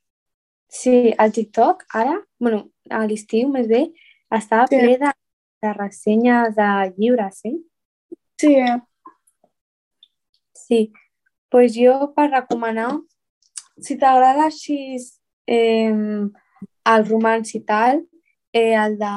Sí, 0.73 1.13
al 1.19 1.33
TikTok 1.33 1.85
ara, 1.95 2.17
bueno, 2.41 2.71
a 2.91 3.05
l'estiu 3.07 3.49
més 3.53 3.69
bé, 3.69 3.87
estava 4.33 4.67
Sí. 4.71 4.81
ple 4.81 4.97
de, 4.99 5.13
de 5.63 5.73
ressenyes 5.77 6.57
de 6.57 6.71
llibres, 6.97 7.45
eh? 7.45 7.57
Sí, 8.41 8.57
Sí, 10.67 10.93
pues 11.49 11.77
jo 11.77 12.13
per 12.17 12.31
recomanar, 12.33 12.99
si 13.79 13.95
t'agrada 13.97 14.49
així 14.49 14.97
eh, 15.47 15.93
el 16.93 17.07
romans 17.07 17.55
i 17.55 17.61
tal, 17.61 18.03
eh, 18.53 18.75
el 18.75 18.99
de 18.99 19.13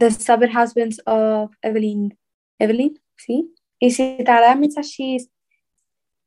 The 0.00 0.10
Stubborn 0.16 0.56
Husbands 0.56 1.02
of 1.04 1.50
Evelyn, 1.62 2.08
Evelyn, 2.58 2.94
sí? 3.18 3.42
I 3.80 3.90
si 3.92 4.06
t'agrada 4.20 4.56
més 4.60 4.76
així 4.80 5.16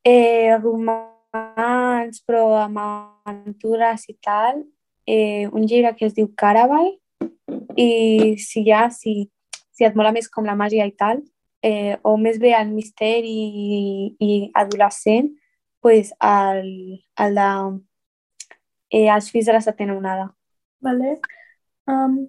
eh, 0.04 0.56
romans, 0.58 2.24
però 2.26 2.48
amb 2.64 2.82
aventures 2.82 4.08
i 4.10 4.18
tal, 4.22 4.64
eh, 5.06 5.46
un 5.52 5.68
llibre 5.68 5.94
que 5.98 6.08
es 6.10 6.18
diu 6.18 6.32
Caraval, 6.38 6.90
i 7.78 8.36
si 8.42 8.66
ja, 8.66 8.88
si, 8.90 9.30
si 9.74 9.86
et 9.86 9.96
mola 9.96 10.14
més 10.16 10.30
com 10.30 10.46
la 10.46 10.58
màgia 10.58 10.88
i 10.90 10.96
tal, 10.98 11.22
eh, 11.64 11.96
o 12.04 12.18
més 12.18 12.40
bé 12.42 12.54
el 12.58 12.74
misteri 12.74 13.34
i, 13.34 13.82
i 14.20 14.32
adolescent, 14.60 15.32
pues 15.84 16.14
el, 16.24 17.04
el 17.20 17.36
de 17.36 17.50
eh, 18.94 19.10
Els 19.10 19.30
fills 19.32 19.50
de 19.50 19.58
la 19.58 19.62
setena 19.62 19.98
onada. 19.98 20.30
Vale. 20.84 21.18
Um, 21.88 22.28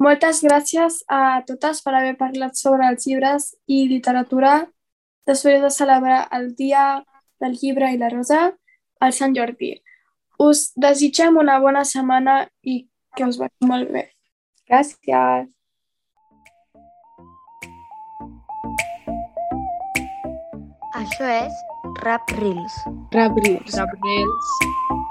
moltes 0.00 0.40
gràcies 0.44 1.02
a 1.12 1.42
totes 1.46 1.82
per 1.84 1.94
haver 1.94 2.16
parlat 2.20 2.56
sobre 2.56 2.88
els 2.88 3.06
llibres 3.06 3.50
i 3.68 3.84
literatura 3.90 4.54
després 5.28 5.60
de 5.62 5.70
celebrar 5.70 6.22
el 6.36 6.50
Dia 6.56 7.04
del 7.40 7.56
Llibre 7.60 7.92
i 7.92 8.00
la 8.00 8.10
Rosa 8.12 8.40
al 9.00 9.14
Sant 9.16 9.36
Jordi. 9.36 9.74
Us 10.40 10.70
desitgem 10.76 11.36
una 11.36 11.58
bona 11.60 11.84
setmana 11.84 12.42
i 12.64 12.82
que 13.16 13.28
us 13.28 13.38
vagi 13.40 13.68
molt 13.68 13.92
bé. 13.92 14.08
Gràcies. 14.70 15.48
Això 21.00 21.28
és 21.32 21.62
Rap 22.02 22.32
Reels. 22.40 22.82
Rap 23.12 23.36
Reels. 23.44 23.76
Rap 23.76 23.96
Reels. 24.04 25.09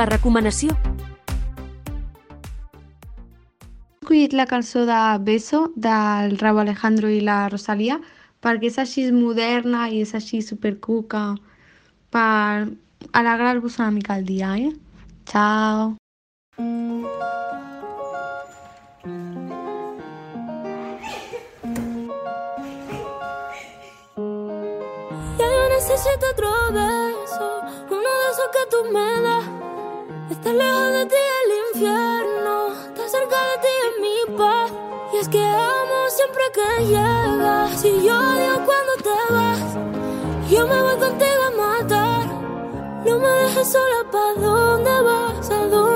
La 0.00 0.06
recomanació. 0.08 0.72
He 4.00 4.00
escollit 4.00 4.32
la 4.32 4.46
cançó 4.48 4.86
de 4.88 5.00
Beso 5.26 5.58
del 5.76 6.38
Rauw 6.40 6.62
Alejandro 6.62 7.10
i 7.12 7.18
la 7.20 7.50
Rosalia 7.52 7.98
perquè 8.40 8.70
és 8.70 8.78
així 8.80 9.04
moderna 9.12 9.90
i 9.92 10.00
és 10.00 10.14
així 10.16 10.40
supercuca 10.40 11.36
per 12.08 12.72
alegrar-vos 13.12 13.76
una 13.76 13.90
mica 13.98 14.16
el 14.16 14.24
dia, 14.24 14.56
eh? 14.56 14.72
Ciao! 15.28 15.96
Ya 25.36 25.46
yo 25.54 25.64
necesito 25.76 26.24
otro 26.32 26.50
beso, 26.72 27.48
uno 28.00 28.10
de 28.20 28.28
esos 28.32 28.48
que 28.56 28.64
tú 28.72 28.78
me 28.94 29.08
das. 29.28 29.59
Estar 30.40 30.54
lejos 30.54 30.92
de 30.92 31.04
ti 31.04 31.16
el 31.44 31.50
infierno, 31.68 32.72
estar 32.72 33.08
cerca 33.10 33.36
de 33.36 33.56
ti 33.60 33.72
es 33.84 33.94
mi 34.00 34.36
paz. 34.38 34.72
Y 35.12 35.16
es 35.18 35.28
que 35.28 35.44
amo 35.44 36.08
siempre 36.08 36.42
que 36.54 36.86
llegas, 36.86 37.84
y 37.84 38.06
yo 38.06 38.18
odio 38.18 38.54
cuando 38.64 38.92
te 39.02 39.34
vas. 39.34 39.76
Yo 40.50 40.66
me 40.66 40.80
voy 40.80 40.96
contigo 40.96 41.42
a 41.46 41.50
matar, 41.50 42.26
no 43.04 43.18
me 43.18 43.28
dejes 43.28 43.70
sola, 43.70 44.10
¿pa' 44.10 44.32
dónde 44.40 45.02
vas? 45.02 45.50
¿A 45.50 45.66
dónde 45.66 45.89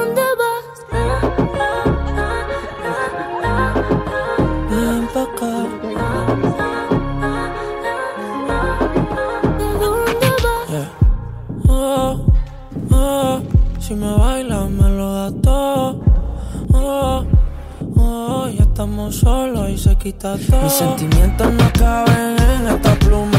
solos 19.12 19.70
y 19.70 19.78
se 19.78 19.96
quita 19.96 20.36
todo. 20.36 20.62
Mis 20.62 20.72
sentimientos 20.72 21.52
no 21.52 21.72
caben 21.72 22.36
en 22.38 22.66
esta 22.68 22.94
pluma. 22.96 23.38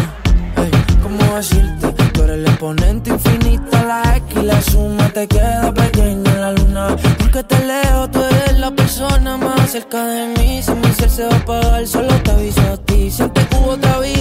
Ey, 0.57 0.71
¿cómo 1.01 1.35
decirte? 1.35 1.91
Tú 2.13 2.23
eres 2.23 2.37
el 2.37 2.45
exponente 2.45 3.09
infinito, 3.11 3.77
la 3.87 4.17
X 4.17 4.37
y 4.41 4.45
la 4.45 4.61
suma 4.61 5.09
te 5.09 5.27
queda 5.27 5.73
pequeña 5.73 6.31
en 6.31 6.41
la 6.41 6.51
luna. 6.51 6.95
Porque 7.19 7.43
te 7.43 7.65
leo, 7.65 8.09
tú 8.09 8.21
eres 8.21 8.59
la 8.59 8.71
persona 8.71 9.37
más 9.37 9.71
cerca 9.71 10.05
de 10.05 10.27
mí. 10.37 10.61
Si 10.61 10.71
mi 10.71 10.91
ser 10.93 11.09
se 11.09 11.25
va 11.25 11.33
a 11.33 11.37
apagar, 11.37 11.87
solo 11.87 12.13
te 12.23 12.31
aviso 12.31 12.61
a 12.61 12.77
ti. 12.77 13.11
Siempre 13.11 13.47
hubo 13.57 13.71
otra 13.71 13.99
vida, 13.99 14.14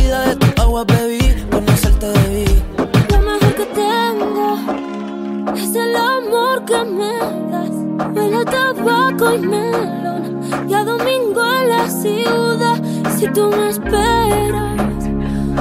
tú 13.34 13.50
me 13.50 13.68
esperas, 13.68 15.04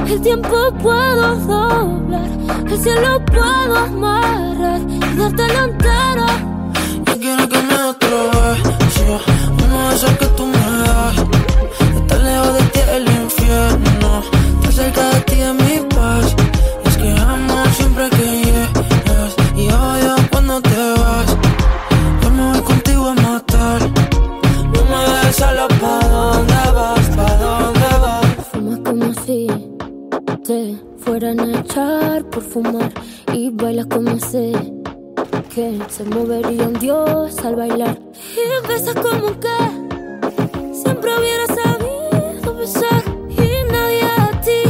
el 0.08 0.22
tiempo 0.22 0.72
puedo 0.82 1.36
doblar. 1.36 2.30
El 2.70 2.80
cielo 2.80 3.26
puedo 3.26 3.78
amarrar 3.78 4.82
y 4.88 5.00
dártelo 5.18 5.64
entero. 5.66 6.26
Yo 7.06 7.20
quiero 7.20 7.50
que 7.50 7.58
me 7.58 7.78
beso, 8.80 9.22
uno 9.66 9.90
de 9.90 9.96
esos 9.96 10.12
que 10.18 10.33
que 35.64 35.90
se 35.90 36.04
movería 36.04 36.68
un 36.68 36.74
dios 36.74 37.38
al 37.40 37.56
bailar. 37.56 37.98
Y 38.36 38.68
besas 38.68 38.96
como 38.96 39.28
que 39.40 39.58
siempre 40.74 41.10
hubiera 41.18 41.48
sabido 41.48 42.56
besar 42.58 43.04
y 43.30 43.72
nadie 43.72 44.04
a 44.04 44.42
ti 44.42 44.62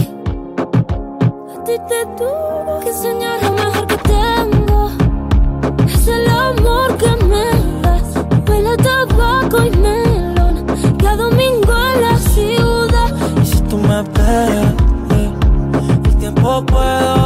a 1.56 1.64
ti 1.64 1.76
te 1.90 2.06
tuvo 2.18 2.80
que 2.82 2.90
enseñar 2.90 3.42
lo 3.44 3.52
mejor 3.54 3.88
que 3.88 3.98
tengo. 3.98 4.92
Es 5.88 6.08
el 6.08 6.28
amor 6.28 6.98
que 6.98 7.12
me 7.26 7.48
das 7.82 8.14
huele 8.48 8.78
tabaco 8.78 9.64
y 9.64 9.72
melón. 9.72 10.66
Y 11.02 11.06
a 11.06 11.16
domingo 11.16 11.74
en 11.94 12.02
la 12.02 12.18
ciudad. 12.18 13.42
Y 13.42 13.46
si 13.46 13.62
tú 13.64 13.78
me 13.78 14.02
esperas, 14.02 14.74
eh, 15.18 15.32
el 16.06 16.18
tiempo 16.18 16.64
puedo 16.68 17.23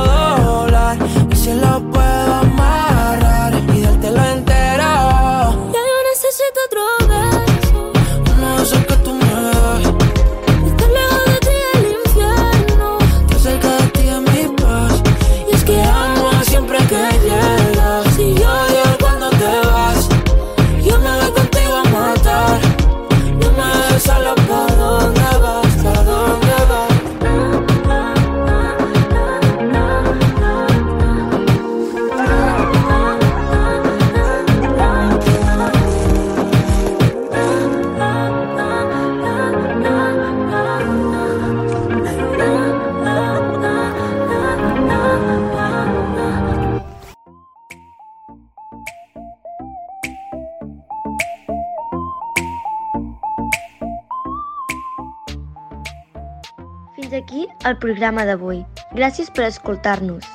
el 57.69 57.77
programa 57.83 58.25
d'avui. 58.27 58.63
Gràcies 58.95 59.31
per 59.33 59.49
escoltar-nos. 59.51 60.25